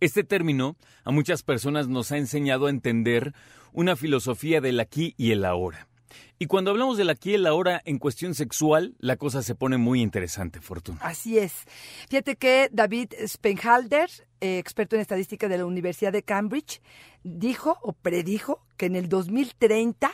este 0.00 0.24
término 0.24 0.76
a 1.04 1.10
muchas 1.10 1.42
personas 1.42 1.88
nos 1.88 2.10
ha 2.10 2.16
enseñado 2.16 2.66
a 2.66 2.70
entender 2.70 3.34
una 3.72 3.96
filosofía 3.96 4.62
del 4.62 4.80
aquí 4.80 5.14
y 5.18 5.32
el 5.32 5.44
ahora. 5.44 5.89
Y 6.38 6.46
cuando 6.46 6.70
hablamos 6.70 6.96
del 6.96 7.10
aquí 7.10 7.30
y 7.30 7.34
el 7.34 7.46
ahora 7.46 7.80
en 7.84 7.98
cuestión 7.98 8.34
sexual, 8.34 8.94
la 8.98 9.16
cosa 9.16 9.42
se 9.42 9.54
pone 9.54 9.76
muy 9.76 10.00
interesante, 10.00 10.60
Fortuna. 10.60 10.98
Así 11.02 11.38
es. 11.38 11.52
Fíjate 12.08 12.36
que 12.36 12.68
David 12.72 13.12
Spenhalder, 13.26 14.10
eh, 14.40 14.58
experto 14.58 14.96
en 14.96 15.02
estadística 15.02 15.48
de 15.48 15.58
la 15.58 15.66
Universidad 15.66 16.12
de 16.12 16.22
Cambridge, 16.22 16.80
dijo 17.22 17.78
o 17.82 17.92
predijo 17.92 18.64
que 18.76 18.86
en 18.86 18.96
el 18.96 19.08
2030 19.08 20.10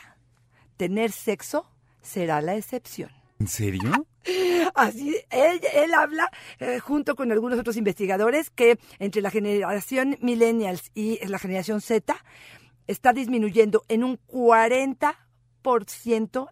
tener 0.77 1.11
sexo 1.11 1.69
será 2.01 2.41
la 2.41 2.55
excepción. 2.55 3.11
¿En 3.39 3.47
serio? 3.47 4.07
Así, 4.75 5.15
él, 5.29 5.61
él 5.73 5.93
habla, 5.93 6.29
eh, 6.59 6.79
junto 6.79 7.15
con 7.15 7.31
algunos 7.31 7.59
otros 7.59 7.77
investigadores, 7.77 8.49
que 8.49 8.79
entre 8.99 9.21
la 9.21 9.29
generación 9.29 10.17
millennials 10.21 10.91
y 10.93 11.25
la 11.25 11.39
generación 11.39 11.81
Z 11.81 12.15
está 12.87 13.13
disminuyendo 13.13 13.83
en 13.89 14.03
un 14.03 14.19
40% 14.27 15.15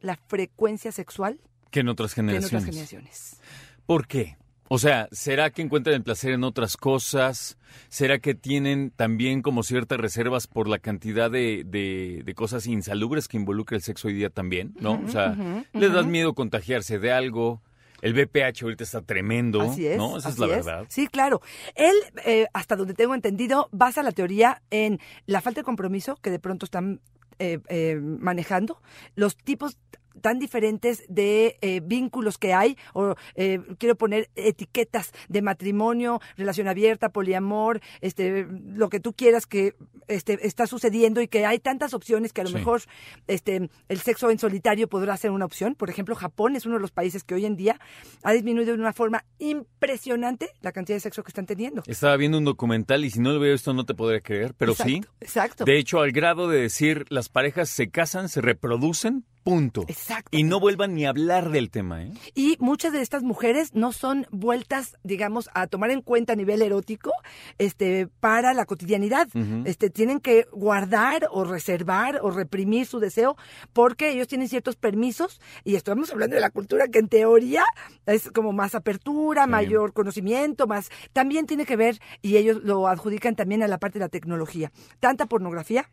la 0.02 0.18
frecuencia 0.28 0.92
sexual 0.92 1.40
Que 1.72 1.80
en 1.82 1.90
otras 1.90 2.14
que 2.14 2.22
en 2.22 2.28
generaciones. 2.28 2.64
otras 2.64 2.66
generaciones. 2.66 3.42
¿Por 3.86 4.08
qué? 4.08 4.38
O 4.68 4.80
sea, 4.80 5.08
¿será 5.12 5.52
que 5.52 5.62
encuentran 5.62 5.96
el 5.96 6.02
placer 6.02 6.32
en 6.32 6.44
otras 6.44 6.76
cosas? 6.76 7.58
¿Será 7.88 8.18
que 8.18 8.34
tienen 8.34 8.90
también 8.90 9.44
como 9.44 9.62
ciertas 9.62 10.00
reservas 10.00 10.48
por 10.48 10.68
la 10.68 10.80
cantidad 10.80 11.30
de, 11.30 11.64
de- 11.66 12.24
de 12.26 12.34
cosas 12.34 12.66
insalubres 12.66 13.28
que 13.28 13.38
involucra 13.38 13.78
el 13.78 13.84
sexo 13.84 14.08
hoy 14.08 14.16
día 14.16 14.32
también? 14.32 14.74
¿No? 14.80 15.00
o 15.06 15.08
sea, 15.08 15.36
¿les 15.74 15.94
da 15.94 16.02
miedo 16.02 16.34
contagiarse 16.34 16.98
de 16.98 17.12
algo? 17.12 17.62
El 18.02 18.14
BPH 18.14 18.64
ahorita 18.64 18.84
está 18.84 19.02
tremendo, 19.02 19.62
Así 19.62 19.86
es. 19.88 19.98
¿no? 19.98 20.18
Esa 20.18 20.30
es 20.30 20.38
la 20.40 20.48
verdad. 20.48 20.86
Sí, 20.90 21.08
claro. 21.08 21.42
Él, 21.76 21.96
eh, 22.26 22.48
hasta 22.54 22.76
donde 22.76 22.94
tengo 22.94 23.16
entendido, 23.16 23.70
basa 23.72 24.02
la 24.04 24.12
teoría 24.12 24.62
en 24.72 25.00
la 25.28 25.42
falta 25.42 25.62
de 25.62 25.64
compromiso 25.66 26.16
que 26.18 26.30
de 26.32 26.40
pronto 26.40 26.66
están 26.66 27.02
eh, 27.40 27.60
eh, 27.70 28.00
manejando, 28.02 28.82
los 29.16 29.38
tipos 29.38 29.78
tan 30.22 30.40
diferentes 30.40 31.04
de 31.08 31.58
eh, 31.62 31.82
vínculos 31.84 32.38
que 32.38 32.54
hay, 32.54 32.78
o 32.94 33.16
eh, 33.36 33.60
quiero 33.78 33.96
poner 33.96 34.30
etiquetas 34.36 35.12
de 35.30 35.42
matrimonio, 35.42 36.20
relación 36.38 36.68
abierta, 36.68 37.10
poliamor, 37.10 37.82
este, 38.02 38.48
lo 38.50 38.90
que 38.90 39.00
tú 39.00 39.14
quieras 39.14 39.46
que 39.46 39.76
este, 40.08 40.46
está 40.46 40.68
sucediendo 40.68 41.22
y 41.22 41.28
que 41.28 41.46
hay 41.46 41.60
tantas 41.60 41.94
opciones 41.94 42.34
que 42.34 42.42
a 42.42 42.44
lo 42.44 42.50
Sí. 42.52 42.56
mejor 42.56 42.82
este, 43.28 43.70
el 43.90 44.00
sexo 44.00 44.30
en 44.30 44.40
solitario 44.40 44.88
podrá 44.88 45.18
ser 45.18 45.32
una 45.32 45.46
opción. 45.46 45.76
Por 45.76 45.90
ejemplo, 45.90 46.16
Japón 46.16 46.56
es 46.56 46.66
uno 46.66 46.76
de 46.76 46.82
los 46.82 46.92
países 46.92 47.24
que 47.24 47.36
hoy 47.36 47.46
en 47.46 47.56
día 47.56 47.80
ha 48.24 48.32
disminuido 48.34 48.74
de 48.76 48.80
una 48.82 48.94
forma 48.94 49.26
impresionante 49.40 50.50
la 50.62 50.72
cantidad 50.72 50.96
de 50.96 51.02
sexo 51.02 51.24
que 51.24 51.30
están 51.30 51.46
teniendo. 51.46 51.84
Estaba 51.88 52.16
viendo 52.18 52.38
un 52.38 52.46
documental 52.46 53.04
y 53.06 53.10
si 53.10 53.20
no 53.20 53.32
lo 53.34 53.40
veo 53.40 53.54
esto 53.54 53.74
no 53.74 53.86
te 53.86 53.94
podría 53.94 54.22
creer, 54.22 54.54
pero 54.58 54.74
sí. 54.74 55.02
Exacto. 55.20 55.66
De 55.66 55.78
hecho, 55.78 56.00
al 56.00 56.12
grado 56.12 56.48
de 56.48 56.62
decir 56.62 57.06
las 57.10 57.30
parejas 57.30 57.70
se 57.70 57.90
casan, 57.90 58.30
se 58.30 58.42
reproducen, 58.42 59.26
punto. 59.46 59.86
Exacto. 59.88 60.36
Y 60.36 60.42
no 60.44 60.60
vuelvan 60.60 60.96
ni 60.96 61.06
a 61.06 61.10
hablar 61.10 61.52
del 61.52 61.70
tema, 61.70 62.04
¿eh? 62.04 62.12
Y 62.34 62.58
muchas 62.60 62.92
de 62.92 63.02
estas 63.02 63.22
mujeres 63.22 63.76
no 63.76 63.92
son 63.94 64.26
vueltas, 64.32 64.98
digamos, 65.04 65.50
a 65.54 65.68
tomar 65.68 65.92
en 65.92 66.02
cuenta 66.02 66.34
a 66.34 66.36
nivel 66.36 66.64
erótico, 66.64 67.12
este, 67.60 68.08
para 68.20 68.54
la 68.56 68.66
cotidianidad. 68.66 69.28
Este, 69.66 69.90
tienen 69.92 70.20
que 70.20 70.48
guardar 70.52 71.28
o 71.32 71.44
reservar 71.46 72.20
o 72.24 72.32
reprimir 72.32 72.88
su 72.88 73.00
deseo 73.00 73.38
porque 73.72 74.10
ellos 74.10 74.28
tienen 74.28 74.50
ciertos 74.50 74.76
permisos 74.76 75.40
y 75.64 75.76
estamos 75.76 76.12
hablando 76.12 76.36
de 76.36 76.42
la 76.42 76.50
cultura 76.50 76.88
que 76.88 76.98
en 77.00 77.08
teoría 77.08 77.64
es 78.08 78.32
como 78.32 78.52
más 78.52 78.74
apertura, 78.74 79.44
Sí. 79.46 79.50
mayor 79.52 79.94
conocimiento, 79.94 80.66
más 80.66 80.90
también 81.14 81.46
tiene 81.46 81.66
que 81.68 81.76
ver 81.76 82.00
y 82.24 82.38
ellos 82.38 82.64
lo 82.64 82.88
adjudican 82.88 83.36
también 83.36 83.62
a 83.62 83.68
la 83.68 83.78
parte 83.78 84.00
de 84.00 84.06
la 84.06 84.10
tecnología. 84.10 84.72
Tanta 85.00 85.28
pornografía 85.28 85.88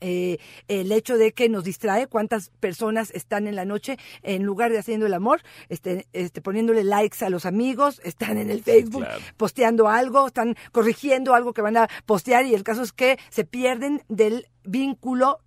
eh, 0.00 0.38
el 0.68 0.92
hecho 0.92 1.16
de 1.16 1.32
que 1.32 1.48
nos 1.48 1.64
distrae, 1.64 2.06
cuántas 2.06 2.50
personas 2.60 3.10
están 3.12 3.46
en 3.46 3.56
la 3.56 3.64
noche, 3.64 3.98
en 4.22 4.44
lugar 4.44 4.70
de 4.70 4.78
haciendo 4.78 5.06
el 5.06 5.14
amor, 5.14 5.42
este, 5.68 6.06
este, 6.12 6.40
poniéndole 6.40 6.84
likes 6.84 7.24
a 7.24 7.30
los 7.30 7.46
amigos, 7.46 8.00
están 8.04 8.38
en 8.38 8.50
el 8.50 8.62
Facebook 8.62 9.04
claro. 9.04 9.20
posteando 9.36 9.88
algo, 9.88 10.26
están 10.26 10.56
corrigiendo 10.72 11.34
algo 11.34 11.52
que 11.52 11.62
van 11.62 11.76
a 11.76 11.88
postear 12.06 12.46
y 12.46 12.54
el 12.54 12.62
caso 12.62 12.82
es 12.82 12.92
que 12.92 13.18
se 13.30 13.44
pierden 13.44 14.02
del 14.08 14.46
vínculo 14.64 15.40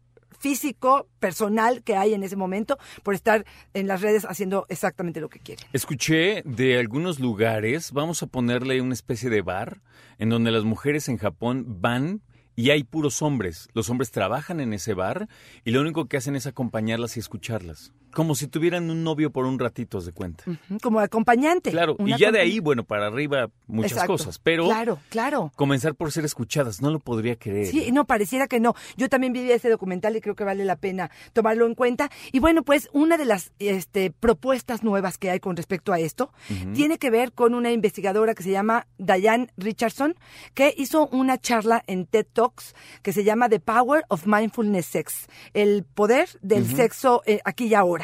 físico, 0.44 1.08
personal 1.20 1.84
que 1.84 1.96
hay 1.96 2.14
en 2.14 2.22
ese 2.22 2.36
momento 2.36 2.78
por 3.02 3.14
estar 3.14 3.46
en 3.74 3.88
las 3.88 4.02
redes 4.02 4.26
haciendo 4.26 4.66
exactamente 4.68 5.22
lo 5.22 5.30
que 5.30 5.40
quieren. 5.40 5.66
Escuché 5.72 6.42
de 6.44 6.78
algunos 6.78 7.22
lugares, 7.22 7.94
vamos 7.94 8.22
a 8.24 8.28
ponerle 8.28 8.82
una 8.82 8.94
especie 8.94 9.30
de 9.30 9.42
bar, 9.42 9.82
en 10.20 10.28
donde 10.28 10.52
las 10.52 10.66
mujeres 10.66 11.08
en 11.08 11.18
Japón 11.18 11.66
van 11.80 12.22
y 12.56 12.70
hay 12.70 12.84
puros 12.84 13.22
hombres. 13.22 13.70
Los 13.74 13.90
hombres 13.90 14.12
trabajan 14.12 14.60
en 14.60 14.74
ese 14.74 14.94
bar 14.94 15.28
y 15.66 15.72
lo 15.72 15.82
único 15.82 16.06
que 16.06 16.18
hacen 16.18 16.36
es 16.36 16.46
acompañarlas 16.48 17.18
y 17.18 17.20
escucharlas. 17.20 17.94
Como 18.14 18.36
si 18.36 18.48
tuvieran 18.48 18.90
un 18.90 19.04
novio 19.04 19.32
por 19.32 19.46
un 19.46 19.60
ratito, 19.60 20.00
de 20.02 20.12
cuenta. 20.12 20.44
Como 20.82 21.00
acompañante. 21.00 21.72
Claro, 21.72 21.96
y 22.00 22.18
ya 22.18 22.32
de 22.32 22.40
ahí, 22.40 22.60
bueno, 22.60 22.84
para 22.84 23.08
arriba 23.08 23.50
muchas 23.68 23.94
Exacto. 23.94 24.14
cosas, 24.14 24.40
pero 24.40 24.66
Claro, 24.66 25.00
claro. 25.10 25.52
comenzar 25.56 25.96
por 25.96 26.12
ser 26.12 26.26
escuchadas, 26.26 26.82
no 26.82 26.92
lo 26.92 27.00
podría 27.00 27.36
creer. 27.36 27.68
Sí, 27.68 27.92
no, 27.92 28.06
pareciera 28.06 28.48
que 28.48 28.60
no. 28.60 28.76
Yo 28.98 29.10
también 29.10 29.34
viví 29.34 29.52
ese 29.52 29.70
documental 29.70 30.16
y 30.16 30.22
creo 30.22 30.36
que 30.36 30.44
vale 30.44 30.66
la 30.66 30.76
pena 30.76 31.10
tomarlo 31.34 31.66
en 31.66 31.76
cuenta. 31.76 32.10
Y 32.32 32.40
bueno, 32.40 32.64
pues 32.64 32.90
una 32.94 33.18
de 33.18 33.26
las 33.26 33.52
este, 33.60 34.12
propuestas 34.12 34.84
nuevas 34.84 35.18
que 35.18 35.30
hay 35.30 35.40
con 35.40 35.56
respecto 35.56 35.94
a 35.94 36.00
esto 36.00 36.32
tiene 36.74 36.98
que 36.98 37.10
ver 37.10 37.34
con 37.34 37.54
una 37.54 37.72
investigadora 37.72 38.34
que 38.36 38.44
se 38.44 38.52
llama 38.52 38.88
Diane 38.98 39.48
Richardson, 39.58 40.16
que 40.54 40.74
hizo 40.78 41.08
una 41.08 41.38
charla 41.38 41.84
en 41.88 42.06
TED 42.06 42.26
Talks 42.32 42.76
que 43.02 43.14
se 43.14 43.24
llama 43.24 43.50
The 43.50 43.60
Power 43.60 44.04
of 44.10 44.26
Mindfulness 44.26 44.86
Sex, 44.86 45.28
el 45.54 45.84
poder 45.84 46.30
del 46.42 46.66
sexo 46.66 47.22
eh, 47.26 47.40
aquí 47.46 47.66
y 47.68 47.74
ahora. 47.74 48.03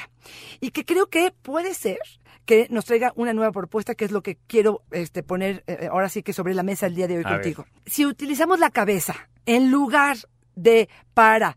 Y 0.59 0.71
que 0.71 0.85
creo 0.85 1.07
que 1.07 1.31
puede 1.31 1.73
ser 1.73 1.99
que 2.45 2.67
nos 2.69 2.85
traiga 2.85 3.13
una 3.15 3.33
nueva 3.33 3.51
propuesta, 3.51 3.95
que 3.95 4.05
es 4.05 4.11
lo 4.11 4.23
que 4.23 4.37
quiero 4.47 4.81
este, 4.91 5.21
poner 5.21 5.63
eh, 5.67 5.87
ahora 5.91 6.09
sí 6.09 6.23
que 6.23 6.33
sobre 6.33 6.53
la 6.53 6.63
mesa 6.63 6.87
el 6.87 6.95
día 6.95 7.07
de 7.07 7.17
hoy 7.17 7.23
A 7.25 7.29
ver. 7.29 7.41
contigo. 7.41 7.65
Si 7.85 8.05
utilizamos 8.05 8.59
la 8.59 8.71
cabeza 8.71 9.29
en 9.45 9.69
lugar 9.69 10.17
de 10.55 10.89
para 11.13 11.55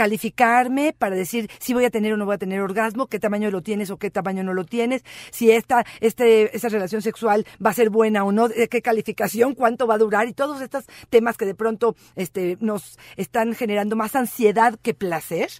calificarme 0.00 0.94
para 0.96 1.14
decir 1.14 1.50
si 1.58 1.74
voy 1.74 1.84
a 1.84 1.90
tener 1.90 2.14
o 2.14 2.16
no 2.16 2.24
voy 2.24 2.36
a 2.36 2.38
tener 2.38 2.62
orgasmo, 2.62 3.06
qué 3.06 3.20
tamaño 3.20 3.50
lo 3.50 3.60
tienes 3.60 3.90
o 3.90 3.98
qué 3.98 4.10
tamaño 4.10 4.42
no 4.42 4.54
lo 4.54 4.64
tienes, 4.64 5.04
si 5.30 5.50
esta, 5.50 5.84
este, 6.00 6.56
esta 6.56 6.70
relación 6.70 7.02
sexual 7.02 7.44
va 7.62 7.68
a 7.68 7.74
ser 7.74 7.90
buena 7.90 8.24
o 8.24 8.32
no, 8.32 8.48
qué 8.48 8.80
calificación, 8.80 9.54
cuánto 9.54 9.86
va 9.86 9.96
a 9.96 9.98
durar 9.98 10.26
y 10.26 10.32
todos 10.32 10.62
estos 10.62 10.86
temas 11.10 11.36
que 11.36 11.44
de 11.44 11.54
pronto 11.54 11.96
este, 12.16 12.56
nos 12.60 12.98
están 13.18 13.54
generando 13.54 13.94
más 13.94 14.16
ansiedad 14.16 14.78
que 14.80 14.94
placer. 14.94 15.50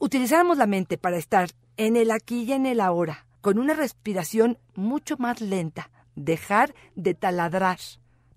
Utilizáramos 0.00 0.56
la 0.56 0.66
mente 0.66 0.96
para 0.96 1.18
estar 1.18 1.50
en 1.76 1.96
el 1.96 2.12
aquí 2.12 2.44
y 2.44 2.52
en 2.54 2.64
el 2.64 2.80
ahora, 2.80 3.26
con 3.42 3.58
una 3.58 3.74
respiración 3.74 4.56
mucho 4.74 5.18
más 5.18 5.42
lenta, 5.42 5.90
dejar 6.14 6.74
de 6.94 7.12
taladrar. 7.12 7.76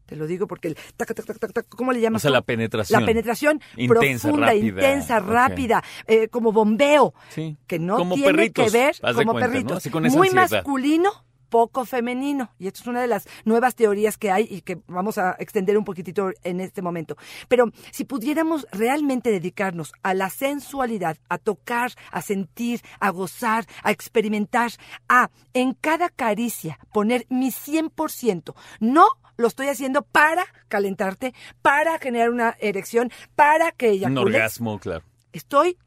Te 0.09 0.15
lo 0.15 0.25
digo 0.25 0.47
porque 0.47 0.69
el 0.69 0.75
tac, 0.97 1.13
tac, 1.13 1.23
tac, 1.37 1.53
tac, 1.53 1.65
¿cómo 1.69 1.93
le 1.93 2.01
llamas? 2.01 2.21
O 2.21 2.23
sea, 2.23 2.31
la 2.31 2.41
penetración. 2.41 2.99
La 2.99 3.05
penetración 3.05 3.61
Intensa, 3.77 4.27
profunda, 4.27 4.47
rápida. 4.47 4.67
intensa, 4.67 5.19
rápida, 5.19 5.83
eh, 6.07 6.27
como 6.29 6.51
bombeo, 6.51 7.13
Sí. 7.29 7.57
que 7.67 7.77
no 7.77 7.95
Como 7.97 8.15
tiene 8.15 8.31
perritos, 8.31 8.65
que 8.65 8.71
ver 8.71 8.95
como 9.15 9.35
perritos, 9.35 9.77
Así 9.77 9.91
con 9.91 10.07
esa 10.07 10.17
muy 10.17 10.29
ansiedad. 10.29 10.49
masculino, 10.63 11.11
poco 11.49 11.85
femenino. 11.85 12.51
Y 12.57 12.67
esto 12.67 12.81
es 12.81 12.87
una 12.87 13.01
de 13.01 13.07
las 13.07 13.27
nuevas 13.45 13.75
teorías 13.75 14.17
que 14.17 14.31
hay 14.31 14.47
y 14.49 14.61
que 14.61 14.79
vamos 14.87 15.17
a 15.17 15.35
extender 15.39 15.77
un 15.77 15.85
poquitito 15.85 16.31
en 16.43 16.59
este 16.59 16.81
momento. 16.81 17.17
Pero 17.47 17.71
si 17.91 18.05
pudiéramos 18.05 18.67
realmente 18.71 19.31
dedicarnos 19.31 19.93
a 20.03 20.13
la 20.13 20.29
sensualidad, 20.29 21.17
a 21.29 21.37
tocar, 21.37 21.91
a 22.11 22.21
sentir, 22.21 22.81
a 22.99 23.09
gozar, 23.09 23.65
a 23.83 23.91
experimentar, 23.91 24.71
a 25.07 25.29
en 25.53 25.73
cada 25.73 26.09
caricia 26.09 26.79
poner 26.93 27.25
mi 27.29 27.49
100%, 27.49 28.53
no 28.79 29.07
lo 29.37 29.47
estoy 29.47 29.67
haciendo 29.67 30.01
para 30.01 30.45
calentarte, 30.67 31.33
para 31.61 31.97
generar 31.97 32.29
una 32.29 32.57
erección, 32.59 33.09
para 33.35 33.71
que 33.71 33.89
ella 33.91 34.07
Un 34.07 34.17
orgasmo, 34.17 34.79
claro. 34.79 35.05
Estoy 35.31 35.77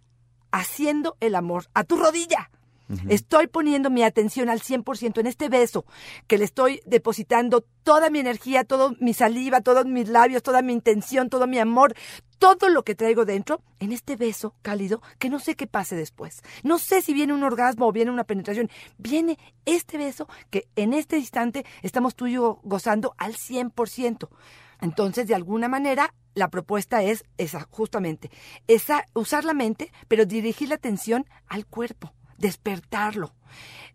haciendo 0.50 1.16
el 1.20 1.34
amor 1.34 1.66
a 1.74 1.84
tu 1.84 1.96
rodilla. 1.96 2.50
Estoy 3.08 3.46
poniendo 3.46 3.90
mi 3.90 4.02
atención 4.02 4.48
al 4.48 4.60
100% 4.60 5.20
en 5.20 5.26
este 5.26 5.48
beso, 5.48 5.86
que 6.26 6.36
le 6.36 6.44
estoy 6.44 6.82
depositando 6.84 7.64
toda 7.82 8.10
mi 8.10 8.18
energía, 8.18 8.64
toda 8.64 8.92
mi 9.00 9.14
saliva, 9.14 9.60
todos 9.60 9.86
mis 9.86 10.08
labios, 10.08 10.42
toda 10.42 10.62
mi 10.62 10.72
intención, 10.72 11.30
todo 11.30 11.46
mi 11.46 11.58
amor, 11.58 11.94
todo 12.38 12.68
lo 12.68 12.82
que 12.82 12.94
traigo 12.94 13.24
dentro 13.24 13.62
en 13.80 13.92
este 13.92 14.16
beso 14.16 14.54
cálido 14.62 15.00
que 15.18 15.30
no 15.30 15.38
sé 15.38 15.54
qué 15.54 15.66
pase 15.66 15.96
después. 15.96 16.42
No 16.62 16.78
sé 16.78 17.00
si 17.00 17.14
viene 17.14 17.32
un 17.32 17.44
orgasmo 17.44 17.86
o 17.86 17.92
viene 17.92 18.10
una 18.10 18.24
penetración. 18.24 18.68
Viene 18.98 19.38
este 19.64 19.96
beso 19.96 20.28
que 20.50 20.66
en 20.76 20.92
este 20.92 21.16
instante 21.18 21.64
estamos 21.82 22.14
tú 22.14 22.26
y 22.26 22.32
yo 22.32 22.60
gozando 22.62 23.14
al 23.16 23.34
100%. 23.34 24.28
Entonces, 24.80 25.28
de 25.28 25.36
alguna 25.36 25.68
manera, 25.68 26.12
la 26.34 26.50
propuesta 26.50 27.02
es 27.02 27.24
esa, 27.38 27.68
justamente, 27.70 28.30
esa, 28.66 29.06
usar 29.14 29.44
la 29.44 29.54
mente, 29.54 29.92
pero 30.08 30.26
dirigir 30.26 30.68
la 30.68 30.74
atención 30.74 31.24
al 31.46 31.66
cuerpo 31.66 32.12
despertarlo. 32.42 33.32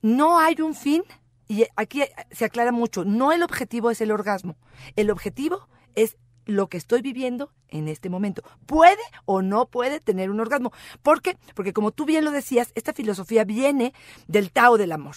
No 0.01 0.39
hay 0.39 0.61
un 0.61 0.73
fin, 0.73 1.03
y 1.47 1.65
aquí 1.75 2.01
se 2.31 2.45
aclara 2.45 2.71
mucho, 2.71 3.03
no 3.05 3.31
el 3.31 3.43
objetivo 3.43 3.91
es 3.91 4.01
el 4.01 4.11
orgasmo, 4.11 4.57
el 4.95 5.11
objetivo 5.11 5.67
es 5.95 6.17
lo 6.45 6.69
que 6.69 6.77
estoy 6.77 7.01
viviendo 7.01 7.51
en 7.67 7.89
este 7.89 8.09
momento. 8.09 8.41
Puede 8.65 9.01
o 9.25 9.41
no 9.41 9.65
puede 9.65 9.99
tener 9.99 10.31
un 10.31 10.39
orgasmo. 10.39 10.71
¿Por 11.03 11.21
qué? 11.21 11.37
Porque 11.55 11.73
como 11.73 11.91
tú 11.91 12.05
bien 12.05 12.23
lo 12.23 12.31
decías, 12.31 12.71
esta 12.75 12.93
filosofía 12.93 13.43
viene 13.43 13.93
del 14.27 14.51
Tao 14.51 14.77
del 14.77 14.93
amor. 14.93 15.15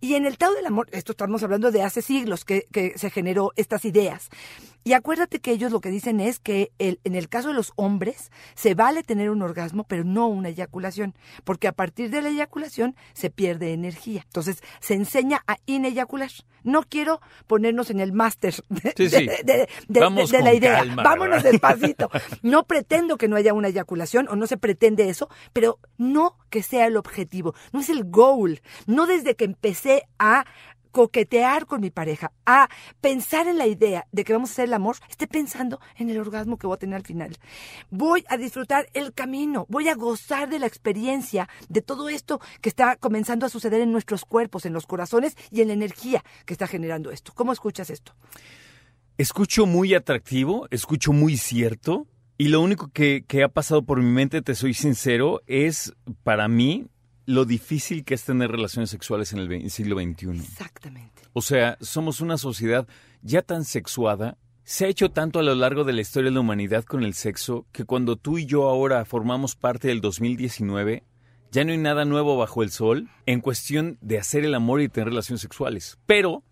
Y 0.00 0.14
en 0.14 0.24
el 0.24 0.38
Tao 0.38 0.52
del 0.52 0.66
amor, 0.66 0.86
esto 0.92 1.10
estamos 1.12 1.42
hablando 1.42 1.72
de 1.72 1.82
hace 1.82 2.00
siglos 2.00 2.44
que, 2.44 2.66
que 2.72 2.96
se 2.96 3.10
generó 3.10 3.52
estas 3.56 3.84
ideas. 3.84 4.28
Y 4.88 4.94
acuérdate 4.94 5.40
que 5.40 5.50
ellos 5.50 5.70
lo 5.70 5.82
que 5.82 5.90
dicen 5.90 6.18
es 6.18 6.38
que 6.38 6.72
el, 6.78 6.98
en 7.04 7.14
el 7.14 7.28
caso 7.28 7.48
de 7.48 7.54
los 7.54 7.74
hombres 7.76 8.32
se 8.54 8.72
vale 8.72 9.02
tener 9.02 9.28
un 9.28 9.42
orgasmo, 9.42 9.84
pero 9.84 10.02
no 10.02 10.28
una 10.28 10.48
eyaculación, 10.48 11.14
porque 11.44 11.68
a 11.68 11.72
partir 11.72 12.08
de 12.08 12.22
la 12.22 12.30
eyaculación 12.30 12.96
se 13.12 13.28
pierde 13.28 13.74
energía. 13.74 14.22
Entonces 14.24 14.62
se 14.80 14.94
enseña 14.94 15.44
a 15.46 15.58
ineyacular. 15.66 16.30
No 16.64 16.84
quiero 16.84 17.20
ponernos 17.46 17.90
en 17.90 18.00
el 18.00 18.14
máster 18.14 18.54
de, 18.70 19.68
la 20.42 20.54
idea. 20.54 20.82
Vámonos 20.96 21.42
despacito. 21.42 22.08
No 22.42 22.64
pretendo 22.64 23.18
que 23.18 23.28
no 23.28 23.36
haya 23.36 23.52
una 23.52 23.68
eyaculación 23.68 24.26
o 24.28 24.36
no 24.36 24.46
se 24.46 24.56
pretende 24.56 25.10
eso, 25.10 25.28
pero 25.52 25.78
no 25.98 26.38
que 26.48 26.62
sea 26.62 26.86
el 26.86 26.96
objetivo, 26.96 27.54
no 27.72 27.80
es 27.80 27.90
el 27.90 28.04
goal. 28.04 28.62
No 28.86 29.06
desde 29.06 29.34
que 29.34 29.44
empecé 29.44 30.04
a 30.18 30.46
coquetear 30.90 31.66
con 31.66 31.80
mi 31.80 31.90
pareja, 31.90 32.32
a 32.46 32.68
pensar 33.00 33.46
en 33.46 33.58
la 33.58 33.66
idea 33.66 34.06
de 34.12 34.24
que 34.24 34.32
vamos 34.32 34.50
a 34.50 34.52
hacer 34.52 34.64
el 34.66 34.74
amor, 34.74 34.96
esté 35.08 35.26
pensando 35.26 35.80
en 35.96 36.10
el 36.10 36.18
orgasmo 36.18 36.58
que 36.58 36.66
voy 36.66 36.74
a 36.74 36.78
tener 36.78 36.96
al 36.96 37.04
final. 37.04 37.36
Voy 37.90 38.24
a 38.28 38.36
disfrutar 38.36 38.88
el 38.94 39.12
camino, 39.12 39.66
voy 39.68 39.88
a 39.88 39.94
gozar 39.94 40.48
de 40.48 40.58
la 40.58 40.66
experiencia 40.66 41.48
de 41.68 41.82
todo 41.82 42.08
esto 42.08 42.40
que 42.60 42.68
está 42.68 42.96
comenzando 42.96 43.46
a 43.46 43.48
suceder 43.48 43.80
en 43.80 43.92
nuestros 43.92 44.24
cuerpos, 44.24 44.66
en 44.66 44.72
los 44.72 44.86
corazones 44.86 45.36
y 45.50 45.60
en 45.60 45.68
la 45.68 45.74
energía 45.74 46.24
que 46.44 46.54
está 46.54 46.66
generando 46.66 47.10
esto. 47.10 47.32
¿Cómo 47.34 47.52
escuchas 47.52 47.90
esto? 47.90 48.14
Escucho 49.16 49.66
muy 49.66 49.94
atractivo, 49.94 50.68
escucho 50.70 51.12
muy 51.12 51.36
cierto. 51.36 52.06
Y 52.40 52.48
lo 52.48 52.60
único 52.60 52.92
que, 52.92 53.24
que 53.26 53.42
ha 53.42 53.48
pasado 53.48 53.82
por 53.82 54.00
mi 54.00 54.10
mente, 54.10 54.42
te 54.42 54.54
soy 54.54 54.72
sincero, 54.72 55.42
es 55.48 55.92
para 56.22 56.46
mí 56.46 56.86
lo 57.28 57.44
difícil 57.44 58.06
que 58.06 58.14
es 58.14 58.24
tener 58.24 58.50
relaciones 58.50 58.88
sexuales 58.88 59.34
en 59.34 59.40
el 59.40 59.70
siglo 59.70 60.00
XXI. 60.00 60.30
Exactamente. 60.30 61.22
O 61.34 61.42
sea, 61.42 61.76
somos 61.82 62.22
una 62.22 62.38
sociedad 62.38 62.88
ya 63.20 63.42
tan 63.42 63.66
sexuada. 63.66 64.38
Se 64.64 64.86
ha 64.86 64.88
hecho 64.88 65.10
tanto 65.10 65.38
a 65.38 65.42
lo 65.42 65.54
largo 65.54 65.84
de 65.84 65.92
la 65.92 66.00
historia 66.00 66.30
de 66.30 66.34
la 66.34 66.40
humanidad 66.40 66.84
con 66.84 67.04
el 67.04 67.12
sexo 67.12 67.66
que 67.70 67.84
cuando 67.84 68.16
tú 68.16 68.38
y 68.38 68.46
yo 68.46 68.70
ahora 68.70 69.04
formamos 69.04 69.56
parte 69.56 69.88
del 69.88 70.00
2019, 70.00 71.04
ya 71.52 71.64
no 71.64 71.72
hay 71.72 71.76
nada 71.76 72.06
nuevo 72.06 72.38
bajo 72.38 72.62
el 72.62 72.70
sol 72.70 73.10
en 73.26 73.42
cuestión 73.42 73.98
de 74.00 74.18
hacer 74.18 74.46
el 74.46 74.54
amor 74.54 74.80
y 74.80 74.88
tener 74.88 75.10
relaciones 75.10 75.42
sexuales. 75.42 75.98
Pero 76.06 76.44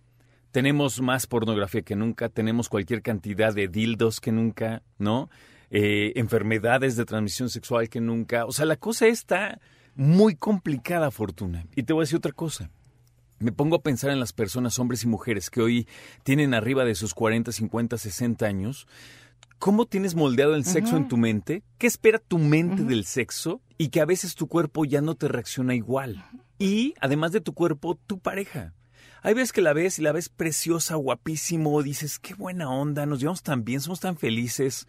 tenemos 0.51 1.01
más 1.01 1.27
pornografía 1.27 1.81
que 1.81 1.97
nunca, 1.97 2.29
tenemos 2.29 2.69
cualquier 2.69 3.01
cantidad 3.01 3.55
de 3.55 3.69
dildos 3.69 4.21
que 4.21 4.31
nunca, 4.31 4.83
¿no? 4.99 5.31
Eh, 5.71 6.13
enfermedades 6.17 6.97
de 6.97 7.07
transmisión 7.07 7.49
sexual 7.49 7.89
que 7.89 8.03
nunca. 8.03 8.45
O 8.45 8.53
sea, 8.53 8.67
la 8.67 8.77
cosa 8.77 9.07
está 9.07 9.59
muy 9.97 10.37
complicada, 10.37 11.11
Fortuna. 11.11 11.67
Y 11.75 11.83
te 11.83 11.93
voy 11.93 12.03
a 12.03 12.05
decir 12.05 12.19
otra 12.19 12.33
cosa. 12.33 12.71
Me 13.39 13.53
pongo 13.53 13.77
a 13.77 13.83
pensar 13.83 14.11
en 14.11 14.21
las 14.21 14.33
personas, 14.33 14.79
hombres 14.79 15.03
y 15.03 15.09
mujeres, 15.09 15.51
que 15.51 15.61
hoy 15.61 15.89
tienen 16.23 16.55
arriba 16.55 16.85
de 16.85 16.95
sus 16.95 17.15
40, 17.15 17.51
50, 17.51 17.99
60 17.99 18.47
años. 18.47 18.87
¿Cómo 19.59 19.87
tienes 19.87 20.15
moldeado 20.15 20.55
el 20.55 20.65
sexo 20.65 20.97
en 20.97 21.09
tu 21.09 21.17
mente? 21.17 21.63
¿Qué 21.79 21.87
espera 21.87 22.19
tu 22.19 22.39
mente 22.39 22.85
del 22.85 23.05
sexo? 23.05 23.61
Y 23.79 23.89
que 23.89 24.01
a 24.01 24.07
veces 24.07 24.35
tu 24.35 24.49
cuerpo 24.49 24.85
ya 24.85 25.01
no 25.01 25.15
te 25.15 25.29
reacciona 25.29 25.75
igual. 25.75 26.25
Y, 26.59 26.95
además 27.01 27.33
de 27.33 27.41
tu 27.41 27.55
cuerpo, 27.55 27.99
tu 28.07 28.19
pareja. 28.19 28.75
Hay 29.23 29.35
veces 29.35 29.53
que 29.53 29.63
la 29.63 29.73
ves 29.73 29.99
y 29.99 30.03
la 30.03 30.13
ves 30.13 30.29
preciosa, 30.29 30.95
guapísimo, 30.95 31.83
dices, 31.83 32.19
qué 32.19 32.35
buena 32.35 32.71
onda, 32.71 33.07
nos 33.07 33.21
llevamos 33.21 33.43
tan 33.43 33.65
bien, 33.65 33.81
somos 33.81 34.01
tan 34.01 34.17
felices 34.17 34.87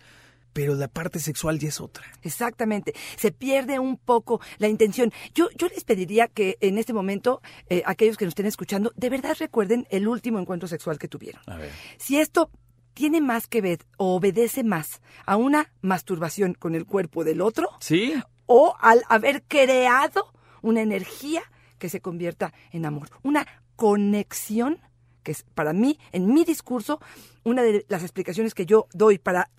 pero 0.58 0.74
la 0.74 0.88
parte 0.88 1.20
sexual 1.20 1.60
ya 1.60 1.68
es 1.68 1.80
otra. 1.80 2.04
Exactamente. 2.24 2.96
Se 3.16 3.32
pierde 3.32 3.78
un 3.78 3.96
poco 3.96 4.42
la 4.58 4.68
intención. 4.68 5.14
Yo, 5.36 5.50
yo 5.56 5.68
les 5.68 5.84
pediría 5.84 6.28
que 6.28 6.58
en 6.62 6.80
este 6.80 6.94
momento, 6.94 7.44
eh, 7.70 7.84
aquellos 7.86 8.18
que 8.18 8.26
nos 8.26 8.32
estén 8.32 8.48
escuchando, 8.48 8.92
de 8.96 9.12
verdad 9.12 9.38
recuerden 9.40 9.86
el 9.92 10.08
último 10.08 10.40
encuentro 10.40 10.68
sexual 10.68 10.98
que 10.98 11.08
tuvieron. 11.08 11.44
A 11.46 11.58
ver. 11.58 11.70
Si 12.00 12.18
esto 12.18 12.50
tiene 12.96 13.22
más 13.22 13.46
que 13.46 13.62
ver 13.62 13.86
o 13.98 14.16
obedece 14.16 14.64
más 14.64 15.04
a 15.28 15.36
una 15.36 15.72
masturbación 15.82 16.56
con 16.56 16.74
el 16.74 16.88
cuerpo 16.88 17.24
del 17.24 17.42
otro, 17.42 17.70
¿Sí? 17.80 18.16
o 18.48 18.76
al 18.80 19.04
haber 19.10 19.44
creado 19.44 20.34
una 20.64 20.82
energía 20.82 21.44
que 21.78 21.88
se 21.88 22.02
convierta 22.02 22.52
en 22.72 22.88
amor, 22.88 23.10
una 23.22 23.46
conexión 23.76 24.80
que 25.22 25.34
es 25.34 25.44
para 25.44 25.74
mí, 25.74 26.00
en 26.14 26.34
mi 26.34 26.46
discurso, 26.46 27.00
una 27.44 27.62
de 27.62 27.86
las 27.90 28.02
explicaciones 28.02 28.56
que 28.56 28.66
yo 28.66 28.88
doy 28.94 29.20
para 29.20 29.52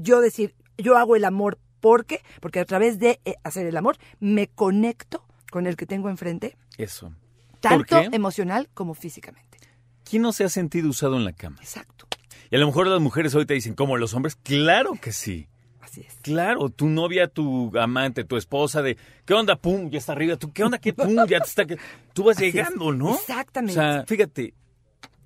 yo 0.00 0.20
decir, 0.20 0.54
yo 0.78 0.96
hago 0.96 1.16
el 1.16 1.24
amor 1.24 1.58
porque, 1.80 2.22
porque 2.40 2.60
a 2.60 2.64
través 2.64 2.98
de 2.98 3.20
eh, 3.24 3.36
hacer 3.42 3.66
el 3.66 3.76
amor 3.76 3.96
me 4.18 4.48
conecto 4.48 5.24
con 5.50 5.66
el 5.66 5.76
que 5.76 5.86
tengo 5.86 6.08
enfrente. 6.08 6.56
Eso. 6.76 7.12
Tanto 7.60 7.98
emocional 8.12 8.68
como 8.72 8.94
físicamente. 8.94 9.58
¿Quién 10.04 10.22
no 10.22 10.32
se 10.32 10.44
ha 10.44 10.48
sentido 10.48 10.88
usado 10.88 11.16
en 11.16 11.24
la 11.24 11.32
cama? 11.32 11.58
Exacto. 11.60 12.06
Y 12.50 12.56
a 12.56 12.58
lo 12.58 12.66
mejor 12.66 12.86
las 12.86 13.00
mujeres 13.00 13.34
hoy 13.34 13.46
te 13.46 13.54
dicen, 13.54 13.74
¿cómo 13.74 13.96
los 13.96 14.14
hombres? 14.14 14.36
Claro 14.36 14.94
que 15.00 15.12
sí. 15.12 15.48
Así 15.80 16.00
es. 16.02 16.16
Claro, 16.22 16.68
tu 16.68 16.88
novia, 16.88 17.28
tu 17.28 17.70
amante, 17.78 18.24
tu 18.24 18.36
esposa 18.36 18.82
de, 18.82 18.96
¿qué 19.24 19.34
onda? 19.34 19.56
Pum, 19.56 19.90
ya 19.90 19.98
está 19.98 20.12
arriba. 20.12 20.36
¿Tú 20.36 20.52
qué 20.52 20.64
onda? 20.64 20.78
¿Qué 20.78 20.92
pum? 20.92 21.14
Ya 21.28 21.40
te 21.40 21.46
está... 21.46 21.64
Tú 22.12 22.24
vas 22.24 22.38
llegando, 22.38 22.92
¿no? 22.92 23.14
Exactamente. 23.14 23.78
O 23.78 23.82
sea, 23.82 24.04
fíjate, 24.06 24.54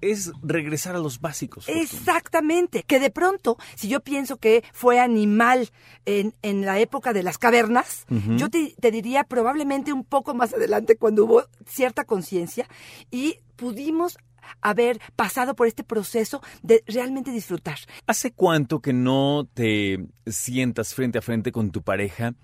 es 0.00 0.32
regresar 0.42 0.96
a 0.96 0.98
los 0.98 1.20
básicos. 1.20 1.68
Exactamente, 1.68 2.82
que 2.82 3.00
de 3.00 3.10
pronto, 3.10 3.56
si 3.74 3.88
yo 3.88 4.00
pienso 4.00 4.36
que 4.36 4.64
fue 4.72 5.00
animal 5.00 5.70
en, 6.04 6.34
en 6.42 6.64
la 6.64 6.78
época 6.78 7.12
de 7.12 7.22
las 7.22 7.38
cavernas, 7.38 8.06
yo 8.36 8.50
te, 8.50 8.74
te, 8.80 8.90
diría 8.90 9.24
probablemente 9.24 9.92
un 9.92 10.04
poco 10.04 10.34
más 10.34 10.52
adelante 10.52 10.96
cuando 10.96 11.24
hubo 11.24 11.44
cierta 11.66 12.04
conciencia 12.04 12.68
y 13.10 13.38
pudimos 13.56 14.18
haber 14.60 15.00
pasado 15.16 15.54
por 15.54 15.66
este 15.66 15.84
proceso 15.84 16.42
de 16.62 16.82
realmente 16.86 17.30
disfrutar. 17.30 17.78
¿Hace 18.06 18.32
cuánto 18.32 18.80
que 18.80 18.92
no 18.92 19.48
te 19.52 20.06
sientas 20.26 20.94
frente 20.94 21.18
a 21.18 21.22
frente 21.22 21.52
con 21.52 21.70
tu 21.70 21.82
pareja 21.82 22.34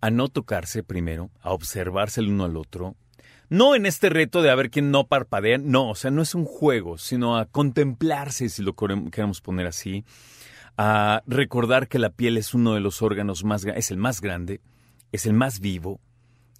a 0.00 0.10
no 0.10 0.28
tocarse 0.28 0.82
primero, 0.82 1.30
a 1.40 1.52
observarse 1.52 2.20
el 2.20 2.28
uno 2.28 2.44
al 2.44 2.56
otro, 2.56 2.96
no 3.48 3.74
en 3.74 3.86
este 3.86 4.08
reto 4.08 4.42
de 4.42 4.50
a 4.50 4.54
ver 4.54 4.70
quién 4.70 4.90
no 4.90 5.06
parpadea, 5.06 5.58
no, 5.58 5.90
o 5.90 5.94
sea, 5.94 6.10
no 6.10 6.22
es 6.22 6.34
un 6.34 6.44
juego, 6.44 6.98
sino 6.98 7.36
a 7.36 7.46
contemplarse, 7.46 8.48
si 8.48 8.62
lo 8.62 8.74
queremos 8.74 9.40
poner 9.40 9.66
así, 9.66 10.04
a 10.76 11.22
recordar 11.26 11.88
que 11.88 11.98
la 11.98 12.10
piel 12.10 12.36
es 12.36 12.54
uno 12.54 12.74
de 12.74 12.80
los 12.80 13.02
órganos 13.02 13.44
más, 13.44 13.64
es 13.64 13.90
el 13.90 13.96
más 13.96 14.20
grande, 14.20 14.60
es 15.12 15.26
el 15.26 15.34
más 15.34 15.60
vivo, 15.60 16.00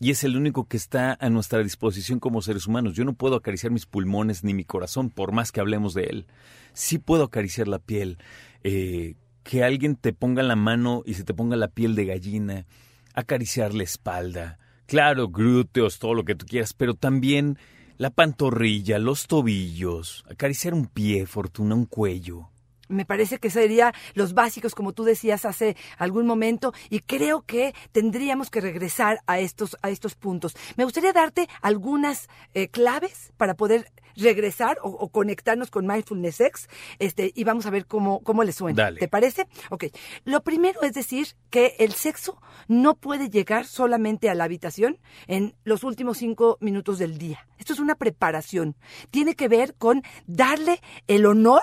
y 0.01 0.11
es 0.11 0.25
el 0.25 0.37
único 0.37 0.67
que 0.67 0.77
está 0.77 1.17
a 1.21 1.31
nuestra 1.31 1.61
disposición 1.63 2.19
como 2.19 2.43
seres 2.43 2.67
humanos. 2.67 2.95
Yo 2.95 3.05
no 3.05 3.15
puedo 3.15 3.37
acariciar 3.37 3.73
mis 3.73 3.87
pulmones 3.87 4.43
ni 4.43 4.53
mi 4.53 4.65
corazón, 4.65 5.09
por 5.09 5.33
más 5.33 5.53
que 5.53 5.61
hablemos 5.61 5.95
de 5.95 6.05
él. 6.05 6.27
Sí 6.73 6.99
puedo 6.99 7.25
acariciar 7.25 7.69
la 7.69 7.79
piel. 7.79 8.19
Eh, 8.65 9.15
que 9.45 9.63
alguien 9.63 9.95
te 9.95 10.13
ponga 10.13 10.43
la 10.43 10.57
mano 10.57 11.03
y 11.07 11.15
se 11.15 11.23
te 11.23 11.35
ponga 11.35 11.57
la 11.57 11.69
piel 11.69 11.95
de 11.95 12.07
gallina, 12.07 12.67
acariciar 13.15 13.75
la 13.75 13.85
espalda, 13.85 14.59
Claro, 14.87 15.29
glúteos, 15.29 15.99
todo 15.99 16.15
lo 16.15 16.25
que 16.25 16.35
tú 16.35 16.47
quieras, 16.47 16.75
pero 16.75 16.95
también 16.95 17.59
la 17.97 18.11
pantorrilla, 18.11 18.99
los 18.99 19.27
tobillos, 19.27 20.25
acariciar 20.31 20.75
un 20.75 20.87
pie, 20.87 21.27
fortuna, 21.27 21.75
un 21.75 21.87
cuello. 21.87 22.49
Me 22.89 23.07
parece 23.07 23.39
que 23.39 23.49
serían 23.49 23.95
los 24.13 24.35
básicos, 24.35 24.75
como 24.75 24.93
tú 24.93 25.05
decías 25.05 25.47
hace 25.47 25.75
algún 25.97 26.27
momento, 26.27 26.75
y 26.91 27.01
creo 27.01 27.43
que 27.43 27.75
tendríamos 27.93 28.51
que 28.51 28.61
regresar 28.61 29.21
a 29.27 29.39
estos, 29.39 29.79
a 29.81 29.89
estos 29.89 30.15
puntos. 30.15 30.55
Me 30.77 30.85
gustaría 30.85 31.15
darte 31.15 31.49
algunas 31.63 32.29
eh, 32.53 32.69
claves 32.69 33.33
para 33.39 33.55
poder 33.55 33.91
regresar 34.17 34.79
o, 34.83 34.89
o 34.89 35.09
conectarnos 35.09 35.71
con 35.71 35.87
Mindfulness 35.87 36.37
Sex 36.37 36.69
este, 36.99 37.33
y 37.35 37.45
vamos 37.45 37.67
a 37.67 37.71
ver 37.71 37.87
cómo, 37.87 38.21
cómo 38.23 38.45
le 38.45 38.53
suena. 38.53 38.85
Dale. 38.85 39.01
¿Te 39.01 39.09
parece? 39.09 39.47
Ok. 39.71 39.85
Lo 40.25 40.43
primero 40.43 40.83
es 40.83 40.93
decir 40.93 41.29
que 41.51 41.77
el 41.79 41.93
sexo 41.93 42.41
no 42.69 42.95
puede 42.95 43.29
llegar 43.29 43.67
solamente 43.67 44.29
a 44.29 44.35
la 44.35 44.45
habitación 44.45 44.99
en 45.27 45.55
los 45.65 45.85
últimos 45.85 46.19
cinco 46.19 46.59
minutos 46.61 46.99
del 46.99 47.19
día. 47.19 47.47
Esto 47.59 47.73
es 47.73 47.79
una 47.79 47.95
preparación. 47.95 48.77
Tiene 49.11 49.35
que 49.35 49.49
ver 49.49 49.75
con 49.75 50.03
darle 50.27 50.81
el 51.07 51.27
honor 51.27 51.63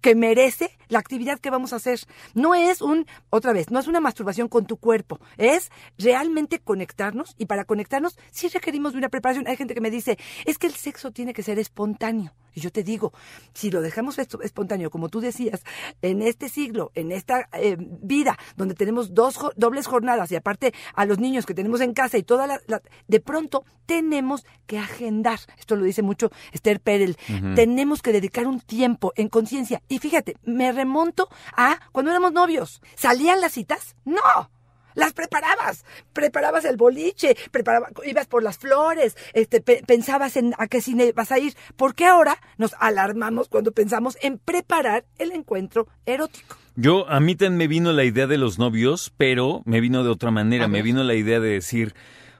que 0.00 0.14
merece 0.14 0.76
la 0.88 0.98
actividad 0.98 1.38
que 1.38 1.50
vamos 1.50 1.72
a 1.72 1.76
hacer. 1.76 2.00
No 2.34 2.54
es 2.54 2.80
un, 2.80 3.06
otra 3.30 3.52
vez, 3.52 3.70
no 3.70 3.78
es 3.78 3.86
una 3.86 4.00
masturbación 4.00 4.48
con 4.48 4.66
tu 4.66 4.76
cuerpo, 4.76 5.20
es 5.36 5.70
realmente 5.98 6.58
conectarnos 6.58 7.34
y 7.38 7.46
para 7.46 7.64
conectarnos 7.64 8.18
sí 8.30 8.48
requerimos 8.48 8.92
de 8.92 8.98
una 8.98 9.08
preparación. 9.08 9.46
Hay 9.46 9.56
gente 9.56 9.74
que 9.74 9.80
me 9.80 9.90
dice, 9.90 10.18
es 10.44 10.58
que 10.58 10.66
el 10.66 10.74
sexo 10.74 11.10
tiene 11.10 11.34
que 11.34 11.42
ser 11.42 11.58
espontáneo. 11.58 12.32
Y 12.58 12.60
yo 12.60 12.72
te 12.72 12.82
digo, 12.82 13.12
si 13.54 13.70
lo 13.70 13.80
dejamos 13.80 14.18
espontáneo, 14.18 14.90
como 14.90 15.08
tú 15.08 15.20
decías, 15.20 15.62
en 16.02 16.22
este 16.22 16.48
siglo, 16.48 16.90
en 16.96 17.12
esta 17.12 17.48
eh, 17.52 17.76
vida, 17.78 18.36
donde 18.56 18.74
tenemos 18.74 19.14
dos 19.14 19.36
jo- 19.36 19.52
dobles 19.54 19.86
jornadas 19.86 20.32
y 20.32 20.36
aparte 20.36 20.74
a 20.94 21.04
los 21.06 21.18
niños 21.20 21.46
que 21.46 21.54
tenemos 21.54 21.80
en 21.80 21.94
casa 21.94 22.18
y 22.18 22.24
toda 22.24 22.48
la, 22.48 22.60
la- 22.66 22.82
de 23.06 23.20
pronto 23.20 23.64
tenemos 23.86 24.44
que 24.66 24.76
agendar. 24.78 25.38
Esto 25.56 25.76
lo 25.76 25.84
dice 25.84 26.02
mucho 26.02 26.30
Esther 26.52 26.80
Perel. 26.80 27.16
Tenemos 27.54 28.02
que 28.02 28.12
dedicar 28.12 28.46
un 28.48 28.60
tiempo 28.60 29.12
en 29.14 29.28
conciencia. 29.28 29.80
Y 29.88 30.00
fíjate, 30.00 30.36
me 30.44 30.72
remonto 30.72 31.28
a 31.56 31.78
cuando 31.92 32.10
éramos 32.10 32.32
novios. 32.32 32.82
¿Salían 32.96 33.40
las 33.40 33.52
citas? 33.52 33.94
No. 34.04 34.50
Las 34.98 35.12
preparabas, 35.12 35.84
preparabas 36.12 36.64
el 36.64 36.76
boliche, 36.76 37.36
preparaba, 37.52 37.88
ibas 38.04 38.26
por 38.26 38.42
las 38.42 38.58
flores, 38.58 39.16
este, 39.32 39.60
pe- 39.60 39.82
pensabas 39.86 40.36
en 40.36 40.54
a 40.58 40.66
qué 40.66 40.80
cine 40.80 41.12
vas 41.12 41.30
a 41.30 41.38
ir. 41.38 41.54
¿Por 41.76 41.94
qué 41.94 42.04
ahora 42.06 42.36
nos 42.56 42.74
alarmamos 42.80 43.48
cuando 43.48 43.70
pensamos 43.70 44.18
en 44.22 44.38
preparar 44.38 45.04
el 45.18 45.30
encuentro 45.30 45.86
erótico? 46.04 46.56
Yo, 46.74 47.08
a 47.08 47.20
mí 47.20 47.36
también 47.36 47.56
me 47.58 47.68
vino 47.68 47.92
la 47.92 48.02
idea 48.04 48.26
de 48.26 48.38
los 48.38 48.58
novios, 48.58 49.12
pero 49.16 49.62
me 49.66 49.80
vino 49.80 50.02
de 50.02 50.10
otra 50.10 50.30
manera. 50.32 50.66
Me 50.68 50.82
vino 50.82 51.04
la 51.04 51.14
idea 51.14 51.38
de 51.38 51.50
decir, 51.50 51.94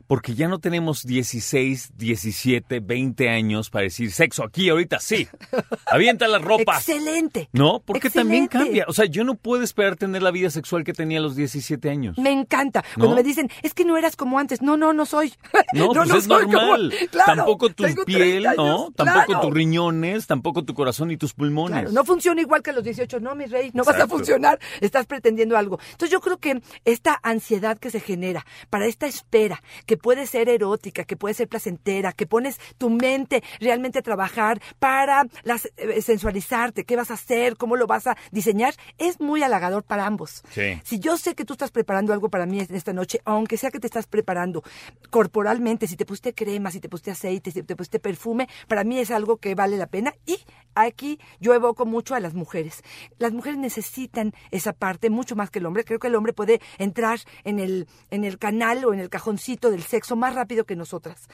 porque 0.09 0.35
ya 0.35 0.49
no 0.49 0.59
tenemos 0.59 1.05
16, 1.07 1.93
17, 1.97 2.81
20 2.81 3.29
años 3.29 3.69
para 3.69 3.83
decir 3.85 4.11
sexo 4.11 4.43
aquí, 4.43 4.71
ahorita 4.71 4.99
sí. 5.01 5.29
Avienta 5.87 6.27
las 6.29 6.41
ropas. 6.43 6.89
Excelente. 6.89 7.51
No, 7.53 7.81
porque 7.85 8.09
también 8.09 8.47
cambia. 8.49 8.87
O 8.89 8.95
sea, 8.95 9.05
yo 9.05 9.23
no 9.23 9.35
puedo 9.35 9.63
esperar 9.63 9.97
tener 9.97 10.23
la 10.23 10.31
vida 10.31 10.49
sexual 10.49 10.83
que 10.83 10.95
tenía 10.95 11.19
a 11.19 11.23
los 11.23 11.37
17 11.37 11.91
años. 11.91 12.17
Me 12.19 12.33
encanta. 12.33 12.83
Cuando 12.95 13.11
¿No? 13.11 13.17
me 13.17 13.23
dicen, 13.23 13.51
es 13.63 13.75
que 13.75 13.85
no 13.85 13.99
eras 13.99 14.17
como 14.17 14.39
antes. 14.39 14.63
No, 14.63 14.79
no, 14.79 14.95
no 14.95 15.05
soy. 15.05 15.35
No, 15.75 15.89
pues 15.93 16.11
es 16.11 16.25
soy 16.25 16.45
como- 16.47 16.53
normal. 16.59 16.95
Claro, 17.11 17.27
tampoco 17.37 17.69
tu 17.69 17.85
piel, 18.07 18.43
30 18.45 18.55
¿no? 18.55 18.91
Tampoco 18.97 19.41
tus 19.43 19.53
riñones, 19.55 20.27
tampoco 20.27 20.65
tu 20.65 20.73
corazón 20.73 21.11
y 21.11 21.19
tus 21.19 21.35
pulmones. 21.35 21.81
Claro, 21.81 21.93
no 21.93 22.05
funciona 22.07 22.41
igual 22.41 22.63
que 22.63 22.71
a 22.71 22.73
los 22.73 22.83
18, 22.83 23.21
no, 23.21 23.35
mi 23.35 23.45
rey, 23.45 23.71
no 23.75 23.85
vas 23.85 24.01
a 24.01 24.09
funcionar, 24.09 24.59
estás 24.81 25.05
pretendiendo 25.05 25.59
algo. 25.59 25.79
Entonces 25.91 26.11
yo 26.11 26.23
creo 26.23 26.39
que 26.39 26.63
esta 26.87 27.21
ansiedad 27.23 27.77
que 27.79 27.91
se 27.91 28.01
genera 28.01 28.47
para 28.71 28.87
esta 28.87 29.07
espera, 29.07 29.63
que 29.85 29.98
puede 29.99 30.27
ser 30.27 30.49
erótica, 30.49 31.05
que 31.05 31.17
puede 31.17 31.35
ser 31.35 31.49
placentera, 31.49 32.13
que 32.13 32.27
pones 32.27 32.59
tu 32.79 32.91
mente 32.91 33.43
realmente 33.61 33.99
a 33.99 34.03
trabajar 34.03 34.61
para 34.79 35.27
las, 35.43 35.71
eh, 35.77 36.01
sensualizarte, 36.03 36.85
qué 36.85 36.97
vas 36.97 37.11
a 37.11 37.15
hacer, 37.15 37.57
cómo 37.57 37.77
lo 37.77 37.87
vas 37.87 38.07
a 38.07 38.17
diseñar, 38.31 38.75
es 38.99 39.21
muy 39.21 39.43
halagador 39.43 39.83
para 39.85 40.07
ambos. 40.07 40.43
Sí. 40.51 40.81
Si 40.85 40.99
yo 40.99 41.17
sé 41.17 41.35
que 41.35 41.45
tú 41.45 41.55
estás 41.55 41.71
preparando 41.71 42.13
algo 42.13 42.29
para 42.29 42.47
mí 42.47 42.61
esta 42.61 42.93
noche, 42.93 43.21
aunque 43.25 43.57
sea 43.57 43.71
que 43.71 43.81
te 43.81 43.87
estás 43.87 44.07
preparando 44.07 44.63
corporalmente, 45.11 45.87
si 45.87 45.97
te 45.97 46.05
pusiste 46.05 46.35
crema, 46.35 46.71
si 46.71 46.81
te 46.81 46.89
pusiste 46.89 47.11
aceite, 47.11 47.51
si 47.51 47.63
te 47.63 47.77
pusiste 47.77 47.99
perfume, 47.99 48.49
para 48.67 48.85
mí 48.85 48.99
es 48.99 49.11
algo 49.11 49.39
que 49.39 49.55
vale 49.55 49.77
la 49.77 49.87
pena. 49.87 50.15
Y 50.27 50.39
aquí 50.75 51.19
yo 51.41 51.55
evoco 51.55 51.87
mucho 51.87 52.15
a 52.15 52.21
las 52.21 52.35
mujeres. 52.35 52.83
Las 53.19 53.33
mujeres 53.33 53.59
necesitan 53.59 54.33
esa 54.51 54.73
parte 54.73 55.11
mucho 55.11 55.37
más 55.37 55.51
que 55.51 55.59
el 55.59 55.67
hombre. 55.67 55.85
Creo 55.85 55.99
que 55.99 56.09
el 56.09 56.15
hombre 56.15 56.33
puede 56.33 56.61
entrar 56.79 57.21
en 57.45 57.59
el, 57.59 57.87
en 58.11 58.25
el 58.25 58.39
canal 58.39 58.85
o 58.85 58.95
en 58.95 59.01
el 59.01 59.09
cajoncito 59.09 59.71
del 59.71 59.83
sexo 59.89 60.15
más 60.15 60.35
rápido 60.35 60.65
que 60.65 60.77
nosotras. 60.77 61.27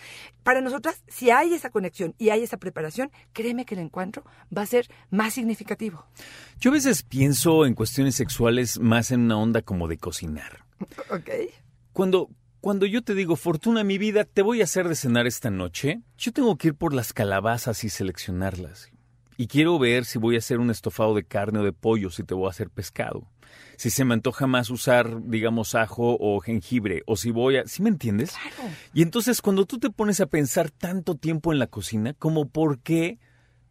Para 0.43 0.61
nosotras, 0.61 1.03
si 1.09 1.31
hay 1.31 1.53
esa 1.53 1.71
conexión 1.71 2.15
y 2.19 2.31
hay 2.31 2.43
esa 2.43 2.57
preparación, 2.57 3.11
créeme 3.33 3.65
que 3.65 3.75
el 3.75 3.81
encuentro 3.81 4.25
va 4.57 4.63
a 4.63 4.67
ser 4.67 4.89
más 5.11 5.35
significativo. 5.35 6.07
Yo 6.59 6.71
a 6.71 6.75
veces 6.75 7.03
pienso 7.03 7.67
en 7.67 7.75
cuestiones 7.75 8.15
sexuales 8.15 8.79
más 8.79 9.11
en 9.11 9.21
una 9.21 9.37
onda 9.37 9.63
como 9.63 9.89
de 9.89 9.99
cocinar. 9.99 10.65
¿Ok? 11.11 11.31
Cuando, 11.93 12.31
cuando 12.61 12.87
yo 12.87 13.03
te 13.03 13.15
digo, 13.15 13.37
Fortuna, 13.37 13.85
mi 13.85 13.99
vida, 13.99 14.25
te 14.25 14.43
voy 14.43 14.61
a 14.61 14.65
hacer 14.65 14.89
de 14.89 14.95
cenar 14.95 15.27
esta 15.27 15.51
noche, 15.51 16.01
yo 16.17 16.33
tengo 16.33 16.57
que 16.57 16.69
ir 16.69 16.75
por 16.75 16.95
las 16.95 17.13
calabazas 17.13 17.85
y 17.85 17.91
seleccionarlas. 17.91 18.91
Y 19.37 19.47
quiero 19.47 19.79
ver 19.79 20.05
si 20.05 20.19
voy 20.19 20.37
a 20.37 20.39
hacer 20.39 20.59
un 20.59 20.71
estofado 20.71 21.15
de 21.15 21.25
carne 21.25 21.59
o 21.61 21.65
de 21.65 21.73
pollo, 21.73 22.11
si 22.11 22.23
te 22.23 22.35
voy 22.35 22.47
a 22.47 22.51
hacer 22.51 22.71
pescado. 22.71 23.29
Si 23.77 23.91
se 23.91 24.05
me 24.05 24.15
antoja 24.15 24.47
más 24.47 24.71
usar, 24.71 25.23
digamos, 25.29 25.75
ajo 25.75 26.17
o 26.19 26.41
jengibre, 26.41 27.03
o 27.07 27.17
si 27.17 27.31
voy 27.31 27.57
a... 27.57 27.67
¿Sí 27.67 27.83
me 27.83 27.89
entiendes? 27.89 28.33
Claro. 28.33 28.73
Y 28.93 29.03
entonces 29.03 29.43
cuando 29.43 29.67
tú 29.67 29.79
te 29.79 29.91
pones 29.91 30.21
a 30.21 30.27
pensar 30.27 30.71
tanto 30.71 31.17
tiempo 31.17 31.53
en 31.53 31.59
la 31.59 31.67
cocina, 31.67 32.15
como 32.15 32.49
por 32.49 32.81
qué 32.81 33.19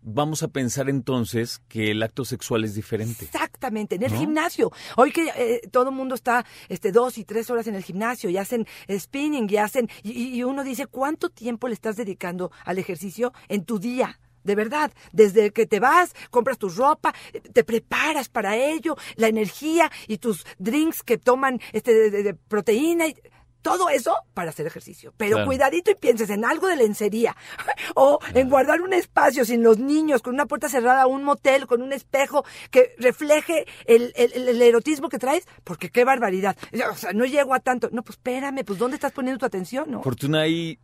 vamos 0.04 0.44
a 0.44 0.50
pensar 0.50 0.90
entonces 0.90 1.62
que 1.68 1.92
el 1.92 2.04
acto 2.04 2.26
sexual 2.26 2.64
es 2.64 2.76
diferente. 2.76 3.26
Exactamente, 3.26 3.96
en 3.96 4.04
el 4.04 4.12
¿No? 4.12 4.20
gimnasio. 4.20 4.72
Hoy 4.98 5.12
que 5.12 5.30
eh, 5.36 5.62
todo 5.72 5.90
el 5.90 5.96
mundo 5.96 6.16
está 6.16 6.46
este, 6.70 6.92
dos 6.92 7.18
y 7.18 7.24
tres 7.24 7.50
horas 7.50 7.68
en 7.68 7.76
el 7.76 7.84
gimnasio 7.84 8.30
y 8.30 8.38
hacen 8.38 8.68
spinning 8.90 9.50
y 9.50 9.58
hacen. 9.58 9.90
Y, 10.04 10.36
y 10.36 10.44
uno 10.44 10.64
dice, 10.64 10.88
¿cuánto 10.88 11.30
tiempo 11.30 11.68
le 11.68 11.74
estás 11.74 11.96
dedicando 11.96 12.52
al 12.66 12.78
ejercicio 12.78 13.34
en 13.48 13.64
tu 13.64 13.80
día? 13.80 14.20
De 14.44 14.56
verdad, 14.56 14.92
desde 15.12 15.52
que 15.52 15.66
te 15.66 15.80
vas, 15.80 16.14
compras 16.30 16.58
tu 16.58 16.70
ropa, 16.70 17.14
te 17.54 17.64
preparas 17.64 18.30
para 18.30 18.56
ello, 18.56 18.96
la 19.16 19.28
energía 19.28 19.92
y 20.08 20.18
tus 20.18 20.46
drinks 20.58 21.04
que 21.04 21.18
toman 21.18 21.60
este 21.72 21.94
de, 21.94 22.10
de- 22.10 22.24
de 22.24 22.34
proteína 22.34 23.08
y 23.08 23.16
todo 23.62 23.88
eso 23.88 24.14
para 24.34 24.50
hacer 24.50 24.68
ejercicio. 24.68 25.14
Pero 25.16 25.36
Claro. 25.38 25.48
cuidadito 25.48 25.90
y 25.90 25.96
pienses 25.96 26.30
en 26.30 26.44
algo 26.44 26.68
de 26.68 26.76
lencería 26.76 27.34
o 27.96 28.20
en 28.34 28.50
guardar 28.50 28.82
un 28.82 28.92
espacio 28.92 29.46
sin 29.46 29.64
los 29.64 29.80
niños, 29.80 30.22
con 30.22 30.34
una 30.34 30.46
puerta 30.48 30.68
cerrada, 30.68 31.08
un 31.08 31.24
motel, 31.24 31.66
con 31.66 31.82
un 31.82 31.94
espejo 31.94 32.44
que 32.72 32.94
refleje 32.98 33.66
el, 33.86 34.12
el- 34.18 34.50
el- 34.50 34.62
erotismo 34.62 35.08
que 35.08 35.18
traes, 35.18 35.48
porque 35.64 35.90
qué 35.90 36.04
barbaridad. 36.04 36.58
O 36.92 36.96
sea, 36.98 37.14
no 37.14 37.24
llego 37.24 37.54
a 37.54 37.62
tanto. 37.62 37.88
No, 37.94 38.04
pues 38.04 38.18
espérame, 38.18 38.66
pues 38.66 38.78
¿dónde 38.78 38.96
estás 38.96 39.14
poniendo 39.14 39.40
tu 39.40 39.46
atención? 39.46 39.90
No? 39.90 40.04
Fortuna, 40.04 40.42
hay 40.42 40.78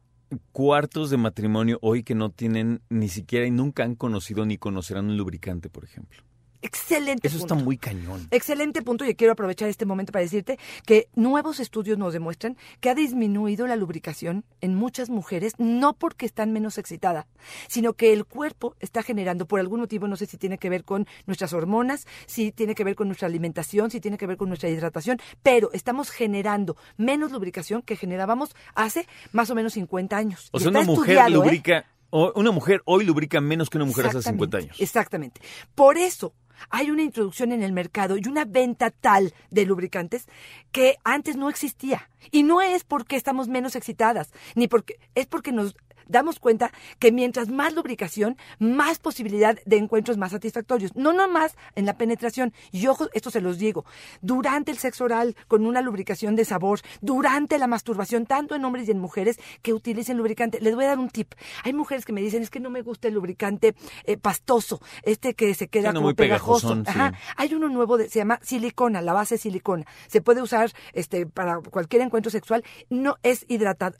cuartos 0.52 1.10
de 1.10 1.18
matrimonio 1.18 1.80
hoy 1.82 2.04
que 2.04 2.16
no 2.16 2.30
tienen 2.30 2.82
ni 2.90 3.10
siquiera 3.10 3.46
y 3.46 3.52
nunca 3.52 3.84
han 3.84 3.96
conocido 3.96 4.46
ni 4.46 4.58
conocerán 4.58 5.06
un 5.06 5.18
lubricante, 5.18 5.70
por 5.70 5.84
ejemplo. 5.84 6.24
Excelente. 6.62 7.28
Eso 7.28 7.40
punto. 7.40 7.54
está 7.54 7.64
muy 7.64 7.78
cañón. 7.78 8.28
Excelente 8.32 8.82
punto 8.82 9.06
y 9.06 9.16
quiero 9.16 9.34
aprovechar 9.34 9.70
este 9.70 9.86
momento 9.86 10.12
para 10.12 10.24
decirte 10.24 10.60
que 10.86 11.08
nuevos 11.16 11.60
estudios 11.60 11.98
nos 11.98 12.14
demuestran 12.14 12.58
que 12.80 12.90
ha 12.90 12.96
disminuido 12.96 13.68
la 13.68 13.76
lubricación 13.76 14.44
en 14.62 14.76
muchas 14.76 15.10
mujeres, 15.10 15.54
no 15.58 15.94
porque 15.94 16.26
están 16.26 16.52
menos 16.52 16.78
excitadas, 16.78 17.26
sino 17.68 17.94
que 17.94 18.14
el 18.14 18.26
cuerpo 18.26 18.76
está 18.80 19.04
generando, 19.04 19.48
por 19.48 19.60
algún 19.60 19.80
motivo, 19.80 20.08
no 20.08 20.18
sé 20.18 20.26
si 20.26 20.38
tiene 20.38 20.58
que 20.58 20.70
ver 20.70 20.84
con 20.84 21.08
nuestras 21.26 21.54
hormonas, 21.54 22.06
si 22.26 22.52
tiene 22.52 22.76
que 22.76 22.84
ver 22.84 22.96
con 22.96 23.08
nuestra 23.08 23.28
alimentación, 23.28 23.90
si 23.92 24.02
tiene 24.02 24.18
que 24.18 24.28
ver 24.28 24.38
con 24.38 24.50
nuestra 24.50 24.70
hidratación, 24.70 25.20
pero 25.44 25.72
estamos 25.74 26.10
generando 26.10 26.76
menos 26.98 27.32
lubricación 27.32 27.82
que 27.82 27.96
generábamos 27.96 28.56
hace 28.76 29.08
más 29.32 29.50
o 29.50 29.56
menos 29.56 29.74
50 29.74 30.18
años. 30.18 30.50
O 30.52 30.60
sea, 30.60 30.70
una 30.70 30.84
mujer 30.84 31.18
¿eh? 31.18 31.30
lubrica, 31.30 31.86
o 32.10 32.34
una 32.36 32.52
mujer 32.52 32.82
hoy 32.86 33.06
lubrica 33.06 33.40
menos 33.40 33.70
que 33.70 33.78
una 33.78 33.86
mujer 33.86 34.08
hace 34.08 34.18
Exactamente, 34.18 34.58
50 34.58 34.58
años. 34.58 34.82
Exactamente. 34.82 35.42
Por 35.76 35.98
eso 35.98 36.34
hay 36.70 36.92
una 36.92 37.04
introducción 37.04 37.52
en 37.52 37.64
el 37.64 37.74
mercado 37.74 38.18
y 38.18 38.28
una 38.28 38.46
venta 38.46 38.92
tal 38.92 39.34
de 39.50 39.66
lubricantes 39.66 40.28
que 40.72 40.98
antes 41.04 41.36
no 41.36 41.50
existía. 41.50 42.10
Y 42.32 42.44
no 42.44 42.62
es 42.62 42.84
porque 42.84 43.16
estamos 43.16 43.48
menos 43.48 43.76
excitadas, 43.76 44.32
ni 44.56 44.68
porque 44.68 45.00
es 45.16 45.26
porque 45.26 45.52
nos 45.52 45.76
damos 46.10 46.40
cuenta 46.40 46.72
que 47.00 47.12
mientras 47.14 47.48
más 47.50 47.74
lubricación, 47.74 48.36
más 48.60 49.00
posibilidad 49.00 49.58
de 49.66 49.78
encuentros 49.78 50.18
más 50.18 50.32
satisfactorios. 50.32 50.96
No 50.96 51.14
nomás 51.14 51.56
en 51.76 51.86
la 51.86 51.98
penetración. 51.98 52.54
Y 52.72 52.86
ojo, 52.88 53.08
esto 53.14 53.32
se 53.32 53.40
los 53.42 53.58
digo, 53.58 53.86
durante 54.22 54.72
el 54.72 54.78
sexo 54.78 55.06
oral, 55.06 55.36
con 55.48 55.66
una 55.66 55.82
lubricación 55.82 56.36
de 56.36 56.44
sabor, 56.46 56.82
durante 57.02 57.58
la 57.58 57.68
masturbación, 57.68 58.26
tanto 58.26 58.56
en 58.56 58.66
hombres 58.66 58.88
y 58.88 58.92
en 58.92 59.00
mujeres 59.00 59.40
que 59.62 59.74
utilicen 59.74 60.18
lubricante. 60.18 60.60
Les 60.62 60.76
voy 60.76 60.86
a 60.86 60.90
dar 60.90 61.00
un 61.00 61.10
tip. 61.10 61.34
Hay 61.64 61.74
mujeres 61.74 62.06
que 62.06 62.12
me 62.14 62.22
dicen, 62.22 62.42
es 62.42 62.50
que 62.50 62.60
no 62.60 62.70
me 62.70 62.82
gusta 62.82 63.08
el 63.08 63.14
lubricante 63.14 63.76
eh, 64.06 64.18
pastoso, 64.18 64.82
este 65.04 65.34
que 65.36 65.54
se 65.54 65.68
queda 65.68 65.90
Sí, 65.90 65.94
no, 65.94 66.00
como 66.00 66.08
muy 66.08 66.14
pegajoso. 66.16 66.76
sí. 66.76 66.82
Ajá. 66.88 67.14
Hay 67.38 67.54
uno 67.54 67.70
nuevo, 67.70 67.98
de- 67.98 68.10
se 68.10 68.20
llama 68.20 68.40
silicona, 68.42 69.02
la 69.02 69.14
base 69.14 69.36
es 69.36 69.42
silicona. 69.42 69.86
Se 70.08 70.22
puede 70.22 70.42
usar 70.42 70.72
este 70.94 71.26
para 71.28 71.60
cualquier 71.62 72.02
encuentro 72.02 72.32
sexual. 72.32 72.64
No 72.90 73.18
es 73.24 73.46
hidratado, 73.48 73.96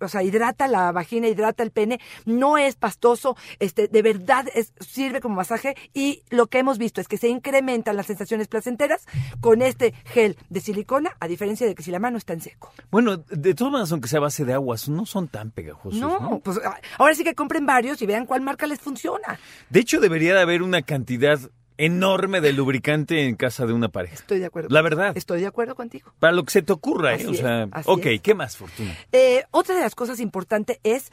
o 0.00 0.08
sea, 0.08 0.22
hidrata 0.22 0.66
la 0.68 0.90
vagina, 0.92 1.28
hidrata 1.28 1.49
el 1.58 1.70
pene, 1.70 2.00
no 2.24 2.58
es 2.58 2.76
pastoso, 2.76 3.36
este, 3.58 3.88
de 3.88 4.02
verdad 4.02 4.46
es, 4.54 4.72
sirve 4.80 5.20
como 5.20 5.36
masaje 5.36 5.76
y 5.94 6.22
lo 6.30 6.46
que 6.46 6.58
hemos 6.58 6.78
visto 6.78 7.00
es 7.00 7.08
que 7.08 7.16
se 7.16 7.28
incrementan 7.28 7.96
las 7.96 8.06
sensaciones 8.06 8.48
placenteras 8.48 9.06
con 9.40 9.62
este 9.62 9.94
gel 10.04 10.36
de 10.48 10.60
silicona, 10.60 11.16
a 11.20 11.28
diferencia 11.28 11.66
de 11.66 11.74
que 11.74 11.82
si 11.82 11.90
la 11.90 11.98
mano 11.98 12.18
está 12.18 12.32
en 12.32 12.40
seco. 12.40 12.72
Bueno, 12.90 13.16
de 13.18 13.54
todas 13.54 13.72
maneras, 13.72 13.92
aunque 13.92 14.08
sea 14.08 14.20
base 14.20 14.44
de 14.44 14.52
aguas, 14.52 14.88
no 14.88 15.06
son 15.06 15.28
tan 15.28 15.50
pegajosos. 15.50 16.00
No, 16.00 16.18
no, 16.20 16.40
pues 16.40 16.60
ahora 16.98 17.14
sí 17.14 17.24
que 17.24 17.34
compren 17.34 17.66
varios 17.66 18.00
y 18.02 18.06
vean 18.06 18.26
cuál 18.26 18.40
marca 18.40 18.66
les 18.66 18.80
funciona. 18.80 19.38
De 19.68 19.80
hecho, 19.80 20.00
debería 20.00 20.34
de 20.34 20.40
haber 20.40 20.62
una 20.62 20.82
cantidad 20.82 21.38
enorme 21.80 22.40
de 22.40 22.52
lubricante 22.52 23.26
en 23.26 23.36
casa 23.36 23.66
de 23.66 23.72
una 23.72 23.88
pareja. 23.88 24.14
Estoy 24.14 24.38
de 24.38 24.46
acuerdo. 24.46 24.68
La 24.70 24.82
verdad. 24.82 25.16
Estoy 25.16 25.40
de 25.40 25.46
acuerdo 25.46 25.74
contigo. 25.74 26.12
Para 26.18 26.32
lo 26.32 26.44
que 26.44 26.50
se 26.50 26.62
te 26.62 26.72
ocurra, 26.72 27.14
¿eh? 27.14 27.26
O 27.26 27.34
sea, 27.34 27.68
ok, 27.86 28.06
¿qué 28.22 28.34
más, 28.34 28.56
Fortuna? 28.56 28.96
Eh, 29.12 29.44
otra 29.50 29.74
de 29.74 29.80
las 29.80 29.94
cosas 29.94 30.20
importantes 30.20 30.78
es 30.84 31.10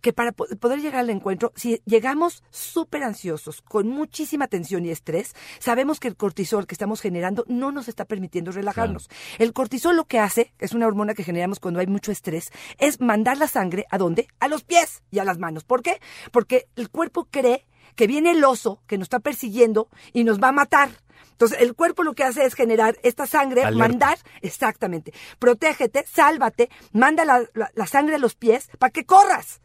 que 0.00 0.12
para 0.12 0.32
poder 0.32 0.80
llegar 0.80 1.00
al 1.00 1.10
encuentro, 1.10 1.52
si 1.56 1.80
llegamos 1.84 2.42
súper 2.50 3.02
ansiosos, 3.02 3.62
con 3.62 3.88
muchísima 3.88 4.48
tensión 4.48 4.84
y 4.84 4.90
estrés, 4.90 5.34
sabemos 5.58 6.00
que 6.00 6.08
el 6.08 6.16
cortisol 6.16 6.66
que 6.66 6.74
estamos 6.74 7.00
generando 7.00 7.44
no 7.48 7.72
nos 7.72 7.88
está 7.88 8.04
permitiendo 8.04 8.52
relajarnos. 8.52 9.08
El 9.38 9.52
cortisol 9.52 9.96
lo 9.96 10.04
que 10.04 10.18
hace, 10.18 10.52
es 10.58 10.72
una 10.72 10.86
hormona 10.86 11.14
que 11.14 11.24
generamos 11.24 11.60
cuando 11.60 11.80
hay 11.80 11.86
mucho 11.86 12.12
estrés, 12.12 12.50
es 12.78 13.00
mandar 13.00 13.38
la 13.38 13.48
sangre 13.48 13.86
a 13.90 13.98
dónde? 13.98 14.28
A 14.40 14.48
los 14.48 14.62
pies 14.62 15.02
y 15.10 15.18
a 15.18 15.24
las 15.24 15.38
manos. 15.38 15.64
¿Por 15.64 15.82
qué? 15.82 16.00
Porque 16.32 16.68
el 16.76 16.90
cuerpo 16.90 17.26
cree 17.30 17.66
que 17.98 18.06
viene 18.06 18.30
el 18.30 18.44
oso 18.44 18.80
que 18.86 18.96
nos 18.96 19.06
está 19.06 19.18
persiguiendo 19.18 19.88
y 20.12 20.22
nos 20.22 20.38
va 20.40 20.50
a 20.50 20.52
matar. 20.52 20.88
Entonces, 21.32 21.58
el 21.60 21.74
cuerpo 21.74 22.04
lo 22.04 22.14
que 22.14 22.22
hace 22.22 22.44
es 22.44 22.54
generar 22.54 22.96
esta 23.02 23.26
sangre, 23.26 23.68
mandar, 23.72 24.18
exactamente, 24.40 25.12
protégete, 25.40 26.04
sálvate, 26.06 26.70
manda 26.92 27.24
la, 27.24 27.86
sangre 27.88 28.14
a 28.14 28.18
los 28.18 28.36
pies 28.36 28.70
para 28.78 28.90
que 28.90 29.04
corras. 29.04 29.60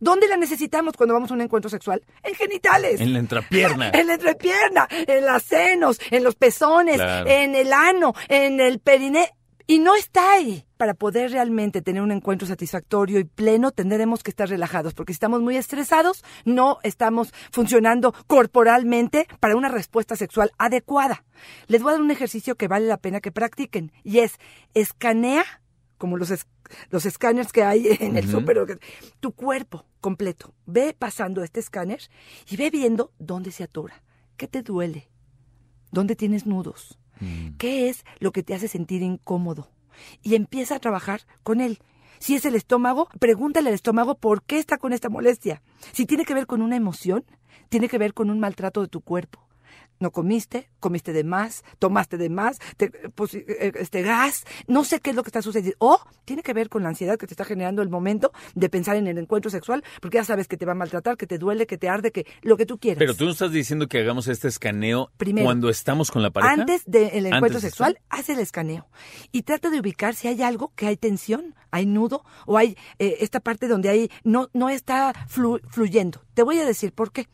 ¿Dónde 0.00 0.26
la 0.26 0.36
necesitamos 0.36 0.96
cuando 0.96 1.14
vamos 1.14 1.30
a 1.30 1.34
un 1.34 1.42
encuentro 1.42 1.70
sexual? 1.70 2.02
En 2.24 2.34
genitales. 2.34 3.00
En 3.00 3.12
la 3.12 3.20
entrepierna. 3.20 3.90
en 3.94 4.08
la 4.08 4.14
entrepierna, 4.14 4.88
en 4.90 5.24
las 5.24 5.44
senos, 5.44 6.00
en 6.10 6.24
los 6.24 6.34
pezones, 6.34 7.00
en 7.00 7.54
el 7.54 7.72
ano, 7.72 8.14
en 8.28 8.58
el 8.58 8.80
periné. 8.80 9.32
Y 9.68 9.80
no 9.80 9.96
está 9.96 10.32
ahí. 10.32 10.64
Para 10.76 10.94
poder 10.94 11.32
realmente 11.32 11.82
tener 11.82 12.02
un 12.02 12.12
encuentro 12.12 12.46
satisfactorio 12.46 13.18
y 13.18 13.24
pleno, 13.24 13.72
tendremos 13.72 14.22
que 14.22 14.30
estar 14.30 14.48
relajados, 14.48 14.94
porque 14.94 15.12
si 15.12 15.16
estamos 15.16 15.40
muy 15.40 15.56
estresados, 15.56 16.22
no 16.44 16.78
estamos 16.82 17.32
funcionando 17.50 18.14
corporalmente 18.26 19.26
para 19.40 19.56
una 19.56 19.68
respuesta 19.68 20.14
sexual 20.14 20.52
adecuada. 20.58 21.24
Les 21.66 21.82
voy 21.82 21.90
a 21.90 21.92
dar 21.94 22.02
un 22.02 22.10
ejercicio 22.10 22.56
que 22.56 22.68
vale 22.68 22.86
la 22.86 22.98
pena 22.98 23.20
que 23.20 23.32
practiquen, 23.32 23.90
y 24.04 24.18
es 24.18 24.34
escanea, 24.74 25.44
como 25.96 26.18
los, 26.18 26.30
los 26.90 27.06
escáneres 27.06 27.52
que 27.52 27.64
hay 27.64 27.88
en 28.00 28.18
el 28.18 28.30
súper, 28.30 28.78
tu 29.18 29.32
cuerpo 29.32 29.86
completo. 30.00 30.54
Ve 30.66 30.94
pasando 30.96 31.42
este 31.42 31.58
escáner 31.58 32.00
y 32.50 32.56
ve 32.56 32.70
viendo 32.70 33.12
dónde 33.18 33.50
se 33.50 33.64
atora, 33.64 34.02
qué 34.36 34.46
te 34.46 34.62
duele, 34.62 35.08
dónde 35.90 36.14
tienes 36.14 36.44
nudos 36.46 36.98
Mm. 37.20 37.56
¿Qué 37.58 37.88
es 37.88 38.04
lo 38.18 38.32
que 38.32 38.42
te 38.42 38.54
hace 38.54 38.68
sentir 38.68 39.02
incómodo? 39.02 39.70
Y 40.22 40.34
empieza 40.34 40.76
a 40.76 40.80
trabajar 40.80 41.22
con 41.42 41.60
él. 41.60 41.78
Si 42.18 42.34
es 42.34 42.44
el 42.44 42.54
estómago, 42.54 43.08
pregúntale 43.18 43.68
al 43.68 43.74
estómago 43.74 44.16
por 44.16 44.42
qué 44.42 44.58
está 44.58 44.78
con 44.78 44.92
esta 44.92 45.08
molestia. 45.08 45.62
Si 45.92 46.06
tiene 46.06 46.24
que 46.24 46.34
ver 46.34 46.46
con 46.46 46.62
una 46.62 46.76
emoción, 46.76 47.24
tiene 47.68 47.88
que 47.88 47.98
ver 47.98 48.14
con 48.14 48.30
un 48.30 48.40
maltrato 48.40 48.80
de 48.80 48.88
tu 48.88 49.00
cuerpo 49.00 49.45
no 49.98 50.10
comiste, 50.10 50.68
comiste 50.80 51.12
de 51.12 51.24
más, 51.24 51.64
tomaste 51.78 52.16
de 52.16 52.28
más, 52.28 52.58
pues, 53.14 53.34
eh, 53.34 53.72
este 53.76 54.02
gas, 54.02 54.44
no 54.66 54.84
sé 54.84 55.00
qué 55.00 55.10
es 55.10 55.16
lo 55.16 55.22
que 55.22 55.28
está 55.28 55.42
sucediendo. 55.42 55.76
O 55.78 56.00
tiene 56.24 56.42
que 56.42 56.52
ver 56.52 56.68
con 56.68 56.82
la 56.82 56.88
ansiedad 56.88 57.18
que 57.18 57.26
te 57.26 57.34
está 57.34 57.44
generando 57.44 57.82
el 57.82 57.88
momento 57.88 58.32
de 58.54 58.68
pensar 58.68 58.96
en 58.96 59.06
el 59.06 59.18
encuentro 59.18 59.50
sexual, 59.50 59.84
porque 60.00 60.16
ya 60.16 60.24
sabes 60.24 60.48
que 60.48 60.56
te 60.56 60.66
va 60.66 60.72
a 60.72 60.74
maltratar, 60.74 61.16
que 61.16 61.26
te 61.26 61.38
duele, 61.38 61.66
que 61.66 61.78
te 61.78 61.88
arde, 61.88 62.12
que 62.12 62.26
lo 62.42 62.56
que 62.56 62.66
tú 62.66 62.78
quieras. 62.78 62.98
Pero 62.98 63.14
tú 63.14 63.24
no 63.24 63.30
estás 63.30 63.52
diciendo 63.52 63.88
que 63.88 63.98
hagamos 63.98 64.28
este 64.28 64.48
escaneo 64.48 65.10
cuando 65.42 65.68
estamos 65.68 66.10
con 66.10 66.22
la 66.22 66.30
pareja. 66.30 66.52
Antes 66.52 66.82
del 66.86 67.26
encuentro 67.26 67.60
sexual, 67.60 67.98
haz 68.08 68.28
el 68.28 68.38
escaneo 68.38 68.88
y 69.32 69.42
trata 69.42 69.70
de 69.70 69.80
ubicar 69.80 70.14
si 70.14 70.28
hay 70.28 70.42
algo 70.42 70.72
que 70.74 70.86
hay 70.86 70.96
tensión, 70.96 71.54
hay 71.70 71.86
nudo 71.86 72.24
o 72.46 72.56
hay 72.56 72.76
eh, 72.98 73.18
esta 73.20 73.40
parte 73.40 73.68
donde 73.68 73.88
hay 73.88 74.10
no 74.24 74.48
no 74.52 74.68
está 74.68 75.12
fluyendo. 75.28 76.22
Te 76.34 76.42
voy 76.42 76.58
a 76.58 76.64
decir 76.64 76.92
por 76.92 77.12
qué. 77.12 77.28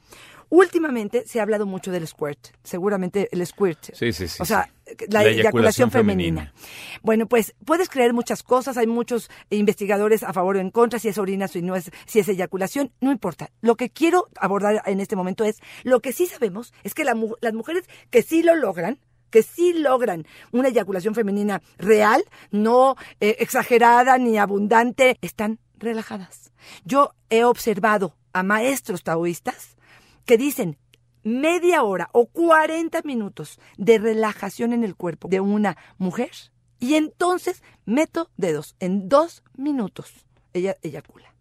Últimamente 0.54 1.26
se 1.26 1.40
ha 1.40 1.44
hablado 1.44 1.64
mucho 1.64 1.90
del 1.90 2.06
squirt, 2.06 2.48
seguramente 2.62 3.26
el 3.32 3.46
squirt. 3.46 3.94
Sí, 3.94 4.12
sí, 4.12 4.28
sí. 4.28 4.36
O 4.38 4.44
sea, 4.44 4.70
la, 5.08 5.24
eyaculación, 5.24 5.90
femenina. 5.90 6.52
Bueno, 7.00 7.26
pues 7.26 7.54
puedes 7.64 7.88
creer 7.88 8.12
muchas 8.12 8.42
cosas, 8.42 8.76
hay 8.76 8.86
muchos 8.86 9.30
investigadores 9.48 10.22
a 10.22 10.34
favor 10.34 10.56
o 10.56 10.60
en 10.60 10.70
contra, 10.70 10.98
si 10.98 11.08
es 11.08 11.16
orina, 11.16 11.48
si 11.48 11.62
no 11.62 11.74
es, 11.74 11.90
si 12.04 12.18
es 12.18 12.28
eyaculación, 12.28 12.92
no 13.00 13.10
importa. 13.10 13.50
Lo 13.62 13.76
que 13.76 13.88
quiero 13.88 14.28
abordar 14.36 14.82
en 14.84 15.00
este 15.00 15.16
momento 15.16 15.42
es, 15.44 15.56
lo 15.84 16.00
que 16.00 16.12
sí 16.12 16.26
sabemos 16.26 16.74
es 16.84 16.92
que 16.92 17.04
las 17.04 17.54
mujeres 17.54 17.84
que 18.10 18.20
sí 18.20 18.42
lo 18.42 18.54
logran, 18.54 18.98
que 19.30 19.42
sí 19.42 19.72
logran 19.72 20.26
una 20.50 20.68
eyaculación 20.68 21.14
femenina 21.14 21.62
real, 21.78 22.24
no 22.50 22.96
eh, 23.20 23.36
exagerada 23.38 24.18
ni 24.18 24.36
abundante, 24.36 25.16
están 25.22 25.60
relajadas. 25.78 26.52
Yo 26.84 27.14
he 27.30 27.42
observado 27.42 28.18
a 28.34 28.42
maestros 28.42 29.02
taoístas 29.02 29.78
que 30.24 30.36
dicen 30.36 30.78
media 31.22 31.82
hora 31.82 32.08
o 32.12 32.26
40 32.26 33.02
minutos 33.02 33.60
de 33.76 33.98
relajación 33.98 34.72
en 34.72 34.84
el 34.84 34.96
cuerpo 34.96 35.28
de 35.28 35.40
una 35.40 35.76
mujer 35.98 36.30
y 36.78 36.94
entonces 36.94 37.62
meto 37.84 38.30
dedos 38.36 38.74
en 38.80 39.08
dos 39.08 39.44
minutos. 39.56 40.12
Ella 40.52 40.76
eyacula. 40.82 41.32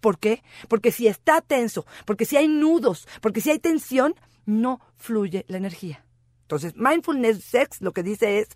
¿Por 0.00 0.18
qué? 0.18 0.42
Porque 0.68 0.92
si 0.92 1.06
está 1.06 1.40
tenso, 1.40 1.86
porque 2.04 2.24
si 2.24 2.36
hay 2.36 2.48
nudos, 2.48 3.08
porque 3.20 3.40
si 3.40 3.50
hay 3.50 3.58
tensión, 3.58 4.14
no 4.44 4.80
fluye 4.96 5.44
la 5.48 5.56
energía. 5.56 6.04
Entonces, 6.42 6.74
mindfulness 6.76 7.42
sex 7.42 7.80
lo 7.80 7.92
que 7.92 8.02
dice 8.02 8.40
es, 8.40 8.48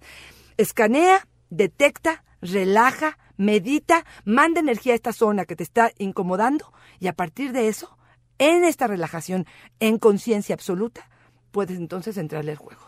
escanea, 0.57 1.27
detecta, 1.49 2.25
relaja, 2.43 3.19
medita, 3.37 4.05
manda 4.25 4.61
energía 4.61 4.93
a 4.93 4.97
esta 4.97 5.13
zona 5.13 5.45
que 5.45 5.57
te 5.57 5.63
está 5.63 5.93
incomodando 5.99 6.73
y 6.99 7.07
a 7.07 7.15
partir 7.15 7.53
de 7.53 7.69
eso 7.69 7.96
en 8.39 8.65
esta 8.65 8.87
relajación, 8.87 9.47
en 9.81 9.99
conciencia 9.99 10.55
absoluta, 10.55 11.09
puedes 11.51 11.79
entonces 11.79 12.17
entrarle 12.17 12.53
al 12.53 12.59
juego. 12.59 12.81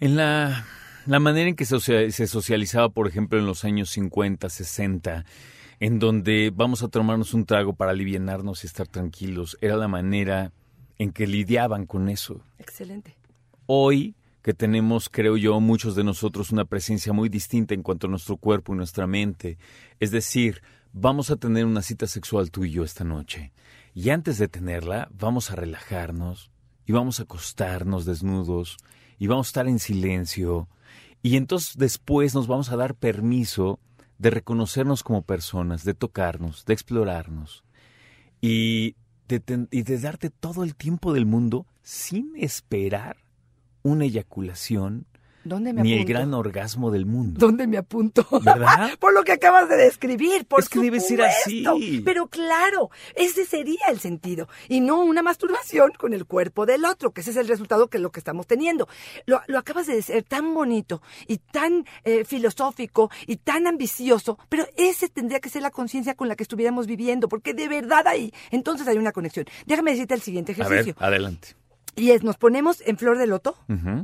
En 0.00 0.16
la, 0.16 0.64
la 1.06 1.20
manera 1.20 1.48
en 1.48 1.56
que 1.56 1.64
se 1.64 2.26
socializaba, 2.26 2.88
por 2.88 3.06
ejemplo, 3.08 3.38
en 3.38 3.46
los 3.46 3.64
años 3.64 3.90
50, 3.90 4.48
60, 4.48 5.24
en 5.80 5.98
donde 5.98 6.50
vamos 6.54 6.82
a 6.82 6.88
tomarnos 6.88 7.34
un 7.34 7.44
trago 7.44 7.74
para 7.74 7.90
aliviarnos 7.90 8.64
y 8.64 8.66
estar 8.66 8.88
tranquilos, 8.88 9.58
era 9.60 9.76
la 9.76 9.88
manera 9.88 10.52
en 10.98 11.12
que 11.12 11.26
lidiaban 11.26 11.86
con 11.86 12.08
eso. 12.08 12.40
Excelente. 12.58 13.16
Hoy 13.66 14.14
que 14.44 14.52
tenemos, 14.52 15.08
creo 15.08 15.38
yo, 15.38 15.58
muchos 15.58 15.94
de 15.94 16.04
nosotros 16.04 16.52
una 16.52 16.66
presencia 16.66 17.14
muy 17.14 17.30
distinta 17.30 17.72
en 17.72 17.82
cuanto 17.82 18.06
a 18.06 18.10
nuestro 18.10 18.36
cuerpo 18.36 18.74
y 18.74 18.76
nuestra 18.76 19.06
mente. 19.06 19.56
Es 20.00 20.10
decir, 20.10 20.60
vamos 20.92 21.30
a 21.30 21.36
tener 21.36 21.64
una 21.64 21.80
cita 21.80 22.06
sexual 22.06 22.50
tú 22.50 22.66
y 22.66 22.70
yo 22.70 22.84
esta 22.84 23.04
noche. 23.04 23.52
Y 23.94 24.10
antes 24.10 24.38
de 24.38 24.48
tenerla, 24.48 25.08
vamos 25.12 25.50
a 25.50 25.56
relajarnos 25.56 26.50
y 26.84 26.92
vamos 26.92 27.20
a 27.20 27.22
acostarnos 27.22 28.04
desnudos 28.04 28.76
y 29.18 29.28
vamos 29.28 29.46
a 29.46 29.50
estar 29.50 29.68
en 29.68 29.78
silencio. 29.78 30.68
Y 31.22 31.36
entonces 31.36 31.76
después 31.76 32.34
nos 32.34 32.48
vamos 32.48 32.72
a 32.72 32.76
dar 32.76 32.96
permiso 32.96 33.78
de 34.18 34.30
reconocernos 34.30 35.04
como 35.04 35.22
personas, 35.22 35.84
de 35.84 35.94
tocarnos, 35.94 36.64
de 36.64 36.72
explorarnos 36.72 37.64
y 38.40 38.96
de, 39.28 39.38
de 39.38 39.98
darte 39.98 40.28
todo 40.28 40.64
el 40.64 40.74
tiempo 40.74 41.12
del 41.12 41.24
mundo 41.24 41.66
sin 41.82 42.32
esperar 42.36 43.16
una 43.82 44.06
eyaculación 44.06 45.06
ni 45.44 45.92
el 45.92 46.04
gran 46.04 46.34
orgasmo 46.34 46.90
del 46.90 47.06
mundo. 47.06 47.38
¿Dónde 47.38 47.66
me 47.66 47.76
apunto? 47.76 48.26
¿Verdad? 48.42 48.90
por 49.00 49.12
lo 49.12 49.24
que 49.24 49.32
acabas 49.32 49.68
de 49.68 49.76
describir, 49.76 50.46
por 50.46 50.60
Es 50.60 50.68
que 50.68 50.80
debe 50.80 51.00
ser 51.00 51.22
así. 51.22 51.64
Pero 52.04 52.28
claro, 52.28 52.90
ese 53.14 53.44
sería 53.44 53.86
el 53.88 54.00
sentido. 54.00 54.48
Y 54.68 54.80
no 54.80 55.02
una 55.02 55.22
masturbación 55.22 55.92
con 55.98 56.12
el 56.14 56.26
cuerpo 56.26 56.66
del 56.66 56.84
otro, 56.84 57.12
que 57.12 57.20
ese 57.20 57.30
es 57.30 57.36
el 57.36 57.48
resultado 57.48 57.88
que 57.88 57.98
es 57.98 58.02
lo 58.02 58.10
que 58.10 58.20
estamos 58.20 58.46
teniendo. 58.46 58.88
Lo, 59.26 59.40
acabas 59.58 59.86
de 59.86 59.96
decir 59.96 60.22
tan 60.24 60.54
bonito 60.54 61.02
y 61.26 61.38
tan 61.38 61.84
eh, 62.04 62.24
filosófico 62.24 63.10
y 63.26 63.36
tan 63.36 63.66
ambicioso, 63.66 64.38
pero 64.48 64.66
ese 64.76 65.08
tendría 65.08 65.40
que 65.40 65.48
ser 65.48 65.62
la 65.62 65.70
conciencia 65.70 66.14
con 66.14 66.28
la 66.28 66.36
que 66.36 66.42
estuviéramos 66.42 66.86
viviendo, 66.86 67.28
porque 67.28 67.54
de 67.54 67.68
verdad 67.68 68.06
ahí, 68.06 68.32
entonces 68.50 68.86
hay 68.88 68.98
una 68.98 69.12
conexión. 69.12 69.46
Déjame 69.66 69.92
decirte 69.92 70.14
el 70.14 70.22
siguiente 70.22 70.52
ejercicio. 70.52 70.94
A 70.98 71.04
ver, 71.06 71.14
adelante. 71.14 71.63
Y 71.96 72.10
es, 72.10 72.22
nos 72.22 72.36
ponemos 72.36 72.82
en 72.86 72.96
flor 72.96 73.18
de 73.18 73.26
loto, 73.26 73.56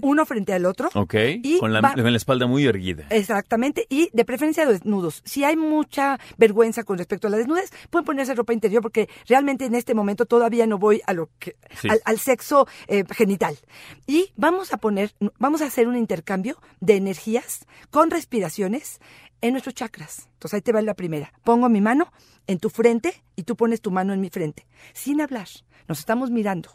uno 0.03 0.26
frente 0.26 0.53
al 0.53 0.66
otro. 0.66 0.90
Ok, 0.94 1.14
y 1.42 1.59
con 1.59 1.72
la, 1.72 1.81
espalda 2.14 2.46
muy 2.46 2.64
erguida. 2.66 3.07
Exactamente, 3.11 3.87
y 3.88 4.11
de 4.12 4.24
preferencia 4.24 4.66
desnudos. 4.66 5.22
Si 5.24 5.44
hay 5.44 5.57
mucha 5.57 6.18
vergüenza 6.38 6.85
con 6.85 6.98
respecto 6.98 7.26
a 7.26 7.31
la 7.31 7.37
desnudez, 7.37 7.72
pueden 7.90 8.05
ponerse 8.05 8.35
ropa 8.35 8.53
interior 8.53 8.83
porque 8.83 9.09
realmente 9.26 9.64
en 9.64 9.74
este 9.74 9.94
momento 9.94 10.26
todavía 10.26 10.66
no 10.66 10.79
voy 10.79 11.03
a 11.07 11.12
lo 11.12 11.31
que, 11.38 11.57
al, 12.05 12.18
sexo 12.18 12.66
eh, 12.87 13.05
genital. 13.11 13.59
Y 14.07 14.33
vamos 14.37 14.72
a 14.72 14.76
poner, 14.76 15.12
vamos 15.38 15.62
a 15.62 15.66
hacer 15.66 15.88
un 15.88 15.96
intercambio 15.96 16.57
de 16.81 16.96
energías 16.96 17.66
con 17.90 18.11
respiraciones 18.11 19.00
en 19.40 19.53
nuestros 19.53 19.74
chakras. 19.74 20.29
Entonces 20.35 20.55
ahí 20.55 20.62
te 20.62 20.72
va 20.72 20.83
la 20.83 20.94
primera. 20.94 21.33
Pongo 21.44 21.68
mi 21.68 21.81
mano 21.81 22.12
en 22.46 22.59
tu 22.59 22.70
frente 22.70 23.22
y 23.37 23.44
tú 23.44 23.57
pones 23.57 23.81
tu 23.81 23.90
mano 23.90 24.12
en 24.12 24.20
mi 24.20 24.31
frente, 24.31 24.66
sin 24.92 25.20
hablar. 25.20 25.48
Nos 25.88 25.98
estamos 25.98 26.31
mirando. 26.31 26.70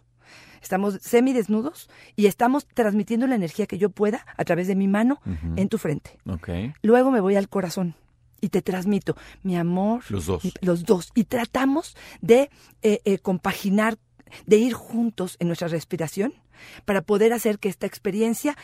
Estamos 0.61 0.97
semidesnudos 1.01 1.89
y 2.15 2.25
estamos 2.25 2.65
transmitiendo 2.67 3.27
la 3.27 3.35
energía 3.35 3.67
que 3.67 3.77
yo 3.77 3.89
pueda 3.89 4.25
a 4.37 4.43
través 4.45 4.67
de 4.67 4.75
mi 4.75 4.87
mano 4.87 5.21
en 5.55 5.69
tu 5.69 5.77
frente. 5.77 6.17
Ok. 6.27 6.49
Luego 6.81 7.11
me 7.11 7.19
voy 7.21 7.35
al 7.35 7.49
corazón 7.49 7.95
y 8.41 8.49
te 8.49 8.61
transmito 8.61 9.15
mi 9.43 9.55
amor. 9.57 10.03
Los 10.09 10.25
dos. 10.25 10.43
mi- 10.43 10.53
los 10.61 10.83
dos. 10.85 11.11
Y 11.15 11.25
tratamos 11.25 11.95
de 12.21 12.49
eh, 12.81 13.01
eh, 13.05 13.19
compaginar, 13.19 13.97
de 14.45 14.57
ir 14.57 14.73
juntos 14.73 15.37
en 15.39 15.47
nuestra 15.47 15.67
respiración 15.67 16.33
para 16.85 17.01
poder 17.01 17.31
hacer 17.33 17.59
que 17.59 17.69
esta 17.69 17.85
experiencia 17.85 18.55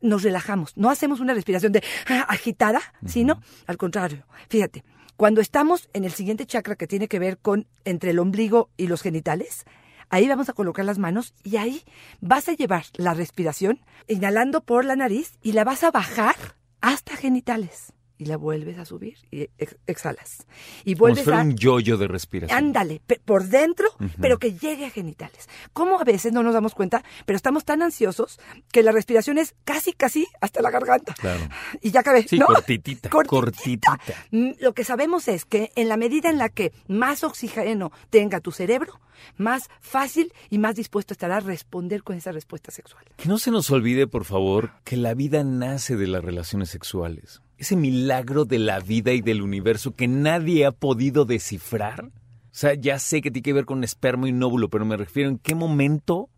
nos 0.00 0.22
relajamos. 0.22 0.76
No 0.76 0.90
hacemos 0.90 1.20
una 1.20 1.34
respiración 1.34 1.72
de 1.72 1.82
ah, 2.08 2.26
agitada, 2.28 2.80
sino 3.06 3.40
al 3.66 3.76
contrario. 3.76 4.26
Fíjate, 4.48 4.84
cuando 5.16 5.40
estamos 5.40 5.88
en 5.92 6.04
el 6.04 6.12
siguiente 6.12 6.44
chakra 6.46 6.74
que 6.76 6.86
tiene 6.86 7.06
que 7.08 7.18
ver 7.18 7.38
con 7.38 7.66
entre 7.84 8.10
el 8.10 8.18
ombligo 8.18 8.70
y 8.76 8.86
los 8.88 9.00
genitales, 9.02 9.64
ahí 10.08 10.28
vamos 10.28 10.48
a 10.48 10.52
colocar 10.52 10.84
las 10.84 10.98
manos 10.98 11.34
y 11.42 11.56
ahí 11.56 11.82
vas 12.20 12.48
a 12.48 12.52
llevar 12.52 12.84
la 12.94 13.14
respiración 13.14 13.80
inhalando 14.08 14.62
por 14.62 14.84
la 14.84 14.96
nariz 14.96 15.38
y 15.42 15.52
la 15.52 15.64
vas 15.64 15.84
a 15.84 15.90
bajar 15.90 16.36
hasta 16.80 17.16
genitales. 17.16 17.92
Y 18.16 18.26
la 18.26 18.36
vuelves 18.36 18.78
a 18.78 18.84
subir 18.84 19.16
y 19.32 19.48
ex- 19.58 19.76
exhalas. 19.88 20.46
Y 20.84 20.94
Como 20.94 20.94
si 20.94 20.94
vuelves 20.94 21.24
fuera 21.24 21.40
a... 21.40 21.42
un 21.44 21.56
yoyo 21.56 21.96
de 21.98 22.06
respiración. 22.06 22.56
Ándale, 22.56 23.02
por 23.24 23.44
dentro, 23.44 23.88
pero 24.20 24.38
que 24.38 24.52
llegue 24.54 24.86
a 24.86 24.90
genitales. 24.90 25.48
Como 25.72 25.98
a 26.00 26.04
veces 26.04 26.32
no 26.32 26.44
nos 26.44 26.54
damos 26.54 26.74
cuenta, 26.74 27.02
pero 27.26 27.36
estamos 27.36 27.64
tan 27.64 27.82
ansiosos 27.82 28.38
que 28.70 28.84
la 28.84 28.92
respiración 28.92 29.36
es 29.38 29.54
casi, 29.64 29.92
casi 29.92 30.28
hasta 30.40 30.62
la 30.62 30.70
garganta. 30.70 31.14
Claro. 31.14 31.40
Y 31.80 31.90
ya 31.90 32.00
acabé. 32.00 32.22
Sí, 32.28 32.38
¿no? 32.38 32.46
cortitita, 32.46 33.10
Cortitita. 33.10 33.98
cortitita. 33.98 34.00
Mm, 34.30 34.50
Lo 34.60 34.74
que 34.74 34.84
sabemos 34.84 35.26
es 35.26 35.44
que 35.44 35.72
en 35.74 35.88
la 35.88 35.96
medida 35.96 36.30
en 36.30 36.38
la 36.38 36.48
que 36.50 36.72
más 36.86 37.24
oxígeno 37.24 37.90
tenga 38.10 38.38
tu 38.40 38.52
cerebro, 38.52 39.00
más 39.36 39.68
fácil 39.80 40.32
y 40.50 40.58
más 40.58 40.76
dispuesto 40.76 41.14
estará 41.14 41.38
a 41.38 41.40
responder 41.40 42.04
con 42.04 42.16
esa 42.16 42.30
respuesta 42.30 42.70
sexual. 42.70 43.04
Que 43.16 43.28
no 43.28 43.38
se 43.38 43.50
nos 43.50 43.70
olvide, 43.72 44.06
por 44.06 44.24
favor, 44.24 44.70
que 44.84 44.96
la 44.96 45.14
vida 45.14 45.42
nace 45.42 45.96
de 45.96 46.06
las 46.06 46.22
relaciones 46.22 46.70
sexuales. 46.70 47.40
Ese 47.56 47.76
milagro 47.76 48.44
de 48.44 48.58
la 48.58 48.80
vida 48.80 49.12
y 49.12 49.20
del 49.20 49.42
universo 49.42 49.94
que 49.94 50.08
nadie 50.08 50.66
ha 50.66 50.72
podido 50.72 51.24
descifrar. 51.24 52.06
O 52.06 52.56
sea, 52.56 52.74
ya 52.74 52.98
sé 52.98 53.20
que 53.20 53.30
tiene 53.30 53.42
que 53.42 53.52
ver 53.52 53.64
con 53.64 53.84
esperma 53.84 54.28
y 54.28 54.32
un 54.32 54.42
óvulo, 54.42 54.68
pero 54.70 54.84
me 54.84 54.96
refiero 54.96 55.28
en 55.28 55.38
qué 55.38 55.54
momento 55.54 56.30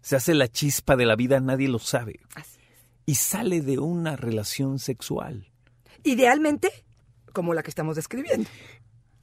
se 0.00 0.16
hace 0.16 0.34
la 0.34 0.48
chispa 0.48 0.96
de 0.96 1.06
la 1.06 1.16
vida, 1.16 1.40
nadie 1.40 1.68
lo 1.68 1.78
sabe. 1.78 2.20
Así 2.34 2.58
es. 2.60 2.86
Y 3.06 3.14
sale 3.16 3.60
de 3.60 3.78
una 3.78 4.16
relación 4.16 4.78
sexual. 4.78 5.50
Idealmente, 6.02 6.70
como 7.32 7.54
la 7.54 7.62
que 7.62 7.70
estamos 7.70 7.96
describiendo. 7.96 8.48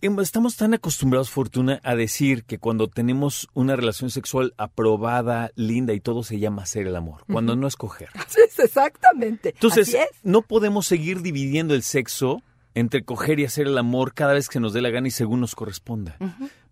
Em, 0.01 0.19
Estamos 0.19 0.55
tan 0.57 0.73
acostumbrados, 0.75 1.31
Fortuna, 1.31 1.79
a 1.83 1.95
decir 1.95 2.43
que 2.43 2.59
cuando 2.59 2.87
tenemos 2.87 3.47
una 3.53 3.75
relación 3.75 4.11
sexual 4.11 4.53
aprobada, 4.57 5.51
linda 5.55 5.93
y 5.93 5.99
todo 5.99 6.21
se 6.23 6.37
llama 6.37 6.63
hacer 6.63 6.85
el 6.85 6.95
amor, 6.95 7.23
cuando 7.31 7.55
no 7.55 7.67
es 7.67 7.75
coger. 7.75 8.09
Así 8.13 8.39
es, 8.47 8.59
exactamente. 8.59 9.49
Entonces, 9.49 9.89
Así 9.89 9.97
es. 9.97 10.09
no 10.23 10.43
podemos 10.43 10.85
seguir 10.85 11.21
dividiendo 11.21 11.73
el 11.73 11.81
sexo 11.81 12.43
entre 12.75 13.03
coger 13.03 13.39
y 13.39 13.45
hacer 13.45 13.65
el 13.65 13.77
amor 13.77 14.13
cada 14.13 14.33
vez 14.33 14.49
que 14.49 14.59
nos 14.59 14.71
dé 14.71 14.81
la 14.81 14.91
gana 14.91 15.07
y 15.07 15.11
según 15.11 15.39
nos 15.39 15.55
corresponda. 15.55 16.15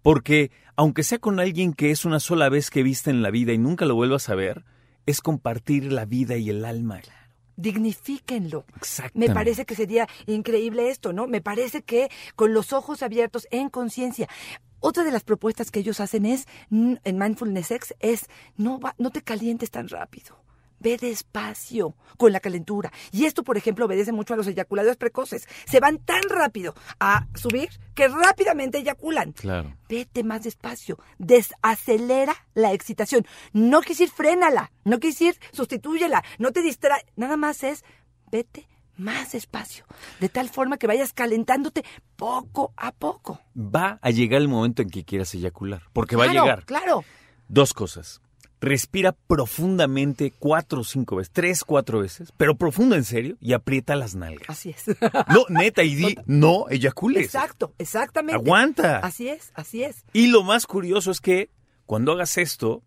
Porque, 0.04 0.52
aunque 0.76 1.02
sea 1.02 1.18
con 1.18 1.40
alguien 1.40 1.74
que 1.74 1.90
es 1.90 2.06
una 2.06 2.20
sola 2.20 2.48
vez 2.50 2.70
que 2.70 2.84
viste 2.84 3.10
en 3.10 3.24
la 3.24 3.32
vida 3.32 3.54
y 3.54 3.58
nunca 3.58 3.86
lo 3.86 3.96
vuelvas 3.96 4.30
a 4.30 4.36
ver, 4.36 4.66
es 5.08 5.20
compartir 5.22 5.92
la 5.92 6.06
vida 6.06 6.38
y 6.38 6.52
el 6.52 6.64
alma. 6.64 7.02
Dignifíquenlo. 7.58 8.66
Me 9.14 9.28
parece 9.34 9.66
que 9.66 9.76
sería 9.76 10.08
increíble 10.26 10.90
esto, 10.90 11.14
¿no? 11.14 11.28
Me 11.28 11.42
parece 11.42 11.82
que 11.84 12.10
con 12.36 12.54
los 12.54 12.74
ojos 12.74 13.02
abiertos, 13.04 13.48
en 13.52 13.70
conciencia. 13.70 14.28
Otra 14.80 15.04
de 15.04 15.12
las 15.12 15.24
propuestas 15.24 15.72
que 15.72 15.80
ellos 15.80 16.00
hacen 16.00 16.26
es, 16.26 16.46
en 16.70 17.18
Mindfulness 17.18 17.72
X, 17.72 17.96
es 18.00 18.26
no, 18.58 18.80
va- 18.80 18.94
no 19.00 19.10
te 19.10 19.22
calientes 19.22 19.72
tan 19.72 19.88
rápido. 19.90 20.38
Ve 20.80 20.98
despacio 20.98 21.96
con 22.18 22.32
la 22.32 22.40
calentura. 22.40 22.92
Y 23.12 23.26
esto, 23.26 23.44
por 23.44 23.58
ejemplo, 23.58 23.86
obedece 23.86 24.12
mucho 24.12 24.34
a 24.34 24.38
los 24.38 24.48
eyaculadores 24.48 24.98
precoces. 24.98 25.48
Se 25.66 25.80
van 25.80 26.00
tan 26.00 26.22
rápido 26.30 26.74
a 27.00 27.28
subir 27.36 27.70
que 27.94 28.08
rápidamente 28.08 28.78
eyaculan. 28.78 29.32
Claro. 29.34 29.76
Vete 29.90 30.24
más 30.24 30.44
despacio, 30.44 31.00
desacelera 31.18 32.36
la 32.54 32.74
excitación. 32.74 33.26
No 33.54 33.82
quis 33.82 34.00
ir 34.02 34.10
frénala, 34.10 34.72
no 34.84 35.00
quis 35.00 35.22
ir 35.22 35.40
sustitúyela, 35.52 36.24
no 36.40 36.52
te 36.52 36.62
distrae, 36.62 37.06
nada 37.16 37.38
más 37.38 37.64
es 37.64 37.84
vete 38.32 38.68
más 38.98 39.34
despacio, 39.34 39.86
de 40.20 40.30
tal 40.30 40.50
forma 40.50 40.78
que 40.78 40.88
vayas 40.88 41.14
calentándote 41.14 41.84
poco 42.16 42.74
a 42.78 42.92
poco. 42.92 43.42
Va 43.56 44.00
a 44.02 44.10
llegar 44.12 44.42
el 44.42 44.48
momento 44.48 44.82
en 44.82 44.90
que 44.90 45.04
quieras 45.04 45.34
eyacular, 45.36 45.84
porque 45.94 46.16
va 46.16 46.26
a 46.26 46.34
llegar. 46.34 46.66
Claro, 46.66 47.04
Dos 47.48 47.74
cosas. 47.74 48.22
Respira 48.62 49.12
profundamente 49.12 50.34
cuatro 50.40 50.82
o 50.82 50.84
cinco 50.84 51.18
veces, 51.18 51.32
tres, 51.34 51.64
cuatro 51.64 52.00
veces, 52.00 52.32
pero 52.38 52.56
profundo 52.56 52.96
en 52.96 53.04
serio 53.04 53.38
y 53.40 53.54
aprieta 53.54 53.96
las 53.96 54.16
nalgas. 54.16 54.50
así 54.50 54.70
es. 54.72 54.86
No, 55.30 55.46
neta, 55.50 55.84
y 55.84 55.96
di, 55.96 56.16
no 56.26 56.66
eyacules. 56.70 57.26
Exacto, 57.26 57.74
exactamente. 57.78 58.36
Aguanta. 58.42 58.98
Así 59.00 59.28
es, 59.30 59.52
así 59.56 59.84
es. 59.84 60.04
Y 60.14 60.28
lo 60.28 60.44
más 60.44 60.66
curioso 60.66 61.12
es 61.12 61.22
que 61.22 61.50
cuando 61.86 62.14
hagas 62.14 62.38
esto, 62.38 62.82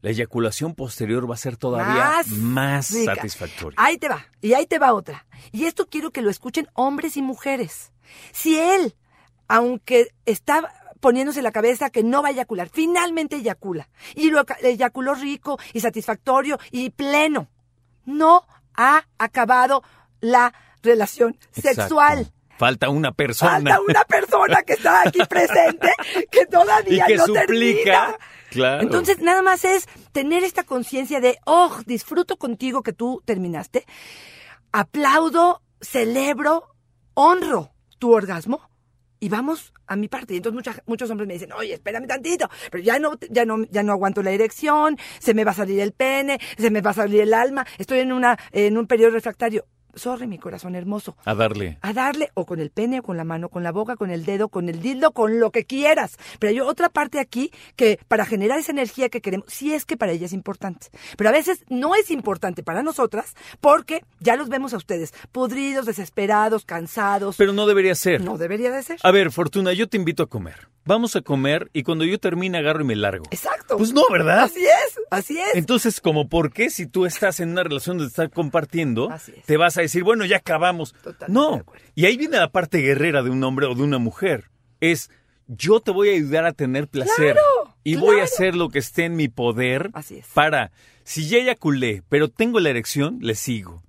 la 0.00 0.10
eyaculación 0.10 0.74
posterior 0.74 1.28
va 1.28 1.34
a 1.34 1.38
ser 1.38 1.56
todavía 1.56 1.94
Más 1.94 2.28
más, 2.28 2.90
rica. 2.92 3.16
satisfactoria. 3.16 3.76
Ahí 3.78 3.98
te 3.98 4.08
va, 4.08 4.26
y 4.40 4.54
ahí 4.54 4.66
te 4.66 4.78
va 4.78 4.94
otra. 4.94 5.26
Y 5.52 5.64
esto 5.64 5.86
quiero 5.88 6.10
que 6.12 6.22
lo 6.22 6.30
escuchen 6.30 6.68
hombres 6.74 7.16
y 7.16 7.22
mujeres. 7.22 7.92
Si 8.32 8.56
él, 8.58 8.94
aunque 9.48 10.08
está 10.24 10.72
poniéndose 11.00 11.40
en 11.40 11.44
la 11.44 11.52
cabeza 11.52 11.90
que 11.90 12.02
no 12.02 12.22
va 12.22 12.28
a 12.28 12.32
eyacular, 12.32 12.68
finalmente 12.68 13.36
eyacula, 13.36 13.88
y 14.14 14.30
lo 14.30 14.44
eyaculó 14.62 15.14
rico 15.14 15.58
y 15.72 15.80
satisfactorio 15.80 16.58
y 16.70 16.90
pleno, 16.90 17.48
no 18.04 18.46
ha 18.74 19.04
acabado 19.18 19.82
la 20.20 20.52
relación 20.82 21.36
Exacto. 21.54 21.82
sexual. 21.82 22.32
Falta 22.58 22.88
una 22.88 23.12
persona. 23.12 23.52
Falta 23.52 23.80
una 23.80 24.04
persona 24.04 24.62
que 24.62 24.72
está 24.72 25.02
aquí 25.02 25.20
presente 25.28 25.92
que 26.30 26.42
y 26.42 26.46
todavía 26.46 27.06
que 27.06 27.16
no 27.16 27.26
suplica. 27.26 27.46
termina. 27.46 28.18
Claro. 28.50 28.82
Entonces, 28.82 29.20
nada 29.20 29.42
más 29.42 29.64
es 29.64 29.86
tener 30.12 30.42
esta 30.42 30.64
conciencia 30.64 31.20
de, 31.20 31.38
oh, 31.44 31.76
disfruto 31.86 32.36
contigo 32.36 32.82
que 32.82 32.94
tú 32.94 33.22
terminaste, 33.24 33.84
aplaudo, 34.72 35.62
celebro, 35.80 36.74
honro 37.14 37.70
tu 37.98 38.14
orgasmo 38.14 38.67
y 39.20 39.28
vamos 39.28 39.72
a 39.86 39.96
mi 39.96 40.08
parte. 40.08 40.34
Y 40.34 40.38
entonces 40.38 40.54
mucha- 40.54 40.82
muchos 40.86 41.10
hombres 41.10 41.26
me 41.26 41.34
dicen, 41.34 41.52
oye, 41.52 41.74
espérame 41.74 42.06
tantito, 42.06 42.48
pero 42.70 42.82
ya 42.82 42.98
no, 42.98 43.12
ya 43.30 43.44
no, 43.44 43.64
ya 43.70 43.82
no 43.82 43.92
aguanto 43.92 44.22
la 44.22 44.30
erección, 44.30 44.96
se 45.18 45.34
me 45.34 45.44
va 45.44 45.52
a 45.52 45.54
salir 45.54 45.80
el 45.80 45.92
pene, 45.92 46.38
se 46.56 46.70
me 46.70 46.80
va 46.80 46.90
a 46.90 46.94
salir 46.94 47.20
el 47.22 47.34
alma, 47.34 47.66
estoy 47.78 48.00
en 48.00 48.12
una, 48.12 48.38
en 48.52 48.76
un 48.78 48.86
periodo 48.86 49.12
refractario. 49.12 49.66
Sorry, 49.98 50.26
mi 50.26 50.38
corazón 50.38 50.74
hermoso 50.74 51.16
a 51.24 51.34
darle. 51.34 51.78
a 51.82 51.92
darle 51.92 52.30
o 52.34 52.46
con 52.46 52.60
el 52.60 52.70
pene, 52.70 53.00
o 53.00 53.02
con 53.02 53.16
la 53.16 53.24
mano, 53.24 53.48
con 53.48 53.62
la 53.62 53.72
boca, 53.72 53.96
con 53.96 54.10
el 54.10 54.24
dedo, 54.24 54.48
con 54.48 54.68
el 54.68 54.80
dildo, 54.80 55.10
con 55.12 55.40
lo 55.40 55.50
que 55.50 55.64
quieras. 55.64 56.16
Pero 56.38 56.50
hay 56.50 56.60
otra 56.60 56.88
parte 56.88 57.18
aquí 57.20 57.50
que 57.76 57.98
para 58.08 58.24
generar 58.24 58.58
esa 58.58 58.72
energía 58.72 59.08
que 59.08 59.20
queremos, 59.20 59.46
sí 59.48 59.74
es 59.74 59.84
que 59.84 59.96
para 59.96 60.12
ella 60.12 60.26
es 60.26 60.32
importante. 60.32 60.88
Pero 61.16 61.30
a 61.30 61.32
veces 61.32 61.64
no 61.68 61.94
es 61.94 62.10
importante 62.10 62.62
para 62.62 62.82
nosotras 62.82 63.34
porque 63.60 64.02
ya 64.20 64.36
los 64.36 64.48
vemos 64.48 64.72
a 64.74 64.76
ustedes 64.76 65.12
podridos, 65.32 65.86
desesperados, 65.86 66.64
cansados. 66.64 67.36
Pero 67.36 67.52
no 67.52 67.66
debería 67.66 67.94
ser. 67.94 68.20
no 68.22 68.38
debería 68.38 68.70
de 68.70 68.82
ser. 68.82 68.98
A 69.02 69.10
ver, 69.10 69.30
Fortuna, 69.32 69.72
yo 69.72 69.88
te 69.88 69.96
invito 69.96 70.22
a 70.22 70.26
comer. 70.28 70.68
Vamos 70.84 71.16
a 71.16 71.20
comer 71.20 71.68
y 71.74 71.82
cuando 71.82 72.06
yo 72.06 72.18
termine 72.18 72.56
agarro 72.56 72.80
y 72.80 72.84
me 72.84 72.96
largo. 72.96 73.26
Exacto. 73.30 73.76
Pues 73.76 73.92
no, 73.92 74.02
¿verdad? 74.10 74.44
Así 74.44 74.64
es, 74.64 74.98
así 75.10 75.38
es. 75.38 75.54
Entonces, 75.54 76.00
como 76.00 76.30
por 76.30 76.50
qué 76.50 76.70
si 76.70 76.86
tú 76.86 77.04
estás 77.04 77.40
en 77.40 77.50
una 77.50 77.62
relación 77.62 77.98
donde 77.98 78.08
estás 78.08 78.30
compartiendo, 78.30 79.10
Así 79.10 79.34
es. 79.36 79.44
te 79.44 79.58
vas 79.58 79.76
a 79.76 79.82
decir, 79.88 80.04
bueno, 80.04 80.24
ya 80.24 80.38
acabamos. 80.38 80.92
Totalmente 80.92 81.32
no. 81.32 81.64
Y 81.94 82.06
ahí 82.06 82.16
viene 82.16 82.36
la 82.38 82.50
parte 82.50 82.78
guerrera 82.78 83.22
de 83.22 83.30
un 83.30 83.42
hombre 83.44 83.66
o 83.66 83.74
de 83.74 83.82
una 83.82 83.98
mujer. 83.98 84.50
Es, 84.80 85.10
yo 85.46 85.80
te 85.80 85.90
voy 85.90 86.10
a 86.10 86.12
ayudar 86.12 86.44
a 86.46 86.52
tener 86.52 86.88
placer. 86.88 87.34
Claro, 87.34 87.76
y 87.84 87.96
voy 87.96 88.20
a 88.20 88.24
hacer 88.24 88.54
lo 88.54 88.68
que 88.68 88.78
esté 88.80 89.06
en 89.06 89.16
mi 89.16 89.28
poder 89.28 89.90
Así 89.94 90.18
es. 90.18 90.26
para, 90.34 90.70
si 91.04 91.28
ya 91.28 91.38
eyaculé, 91.38 92.02
pero 92.08 92.28
tengo 92.28 92.60
la 92.60 92.68
erección, 92.68 93.18
le 93.22 93.34
sigo. 93.34 93.82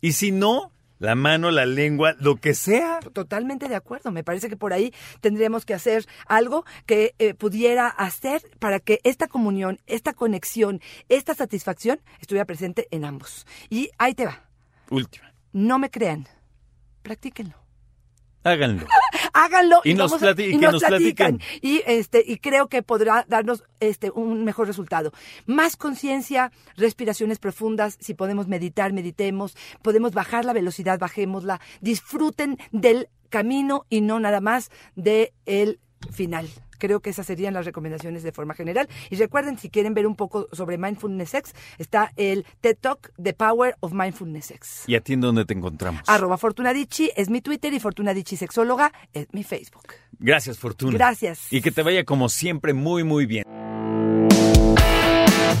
Y 0.00 0.12
si 0.12 0.32
no, 0.32 0.72
la 0.98 1.14
mano, 1.14 1.50
la 1.50 1.66
lengua, 1.66 2.14
lo 2.18 2.36
que 2.36 2.54
sea. 2.54 3.00
Totalmente 3.12 3.68
de 3.68 3.74
acuerdo. 3.74 4.12
Me 4.12 4.24
parece 4.24 4.48
que 4.48 4.56
por 4.56 4.72
ahí 4.72 4.92
tendríamos 5.20 5.64
que 5.64 5.74
hacer 5.74 6.06
algo 6.26 6.64
que 6.86 7.14
eh, 7.18 7.34
pudiera 7.34 7.88
hacer 7.88 8.42
para 8.58 8.78
que 8.78 9.00
esta 9.02 9.26
comunión, 9.28 9.80
esta 9.86 10.12
conexión, 10.12 10.80
esta 11.08 11.34
satisfacción 11.34 12.00
estuviera 12.20 12.44
presente 12.44 12.86
en 12.90 13.04
ambos. 13.04 13.46
Y 13.68 13.90
ahí 13.98 14.14
te 14.14 14.26
va. 14.26 14.44
Última. 14.92 15.32
No 15.52 15.78
me 15.78 15.90
crean. 15.90 16.28
Practíquenlo. 17.02 17.56
Háganlo. 18.44 18.86
háganlo 19.32 19.80
Y 19.84 19.94
nos 19.94 20.10
vamos 20.10 20.22
a- 20.22 20.30
y 20.42 20.50
que 20.52 20.58
nos 20.58 20.72
nos 20.74 20.82
platican. 20.84 21.40
Y 21.60 21.82
este 21.86 22.22
y 22.26 22.38
creo 22.38 22.68
que 22.68 22.82
podrá 22.82 23.24
darnos 23.28 23.64
este 23.80 24.10
un 24.10 24.44
mejor 24.44 24.66
resultado. 24.66 25.12
Más 25.46 25.76
conciencia, 25.76 26.52
respiraciones 26.76 27.38
profundas, 27.38 27.96
si 28.00 28.14
podemos 28.14 28.48
meditar, 28.48 28.92
meditemos, 28.92 29.56
podemos 29.80 30.12
bajar 30.12 30.44
la 30.44 30.52
velocidad, 30.52 30.98
bajémosla. 30.98 31.60
Disfruten 31.80 32.58
del 32.72 33.08
camino 33.28 33.86
y 33.88 34.00
no 34.00 34.18
nada 34.20 34.40
más 34.40 34.70
de 34.96 35.32
el 35.46 35.78
final. 36.10 36.48
Creo 36.82 36.98
que 36.98 37.10
esas 37.10 37.26
serían 37.26 37.54
las 37.54 37.64
recomendaciones 37.64 38.24
de 38.24 38.32
forma 38.32 38.54
general. 38.54 38.88
Y 39.08 39.14
recuerden, 39.14 39.56
si 39.56 39.70
quieren 39.70 39.94
ver 39.94 40.04
un 40.04 40.16
poco 40.16 40.48
sobre 40.50 40.78
Mindfulness 40.78 41.32
X, 41.32 41.54
está 41.78 42.12
el 42.16 42.44
TED 42.60 42.76
Talk 42.80 43.12
The 43.22 43.34
Power 43.34 43.76
of 43.78 43.92
Mindfulness 43.92 44.50
X. 44.50 44.82
¿Y 44.88 44.96
a 44.96 45.00
ti 45.00 45.12
en 45.12 45.20
dónde 45.20 45.44
te 45.44 45.54
encontramos? 45.54 46.02
Arroba 46.08 46.38
Fortunadichi 46.38 47.12
es 47.14 47.30
mi 47.30 47.40
Twitter 47.40 47.72
y 47.72 47.78
Fortunadichi 47.78 48.36
Sexóloga 48.36 48.92
es 49.12 49.28
mi 49.30 49.44
Facebook. 49.44 49.92
Gracias, 50.18 50.58
Fortuna. 50.58 50.94
Gracias. 50.94 51.52
Y 51.52 51.62
que 51.62 51.70
te 51.70 51.84
vaya 51.84 52.02
como 52.02 52.28
siempre 52.28 52.72
muy, 52.72 53.04
muy 53.04 53.26
bien. 53.26 53.44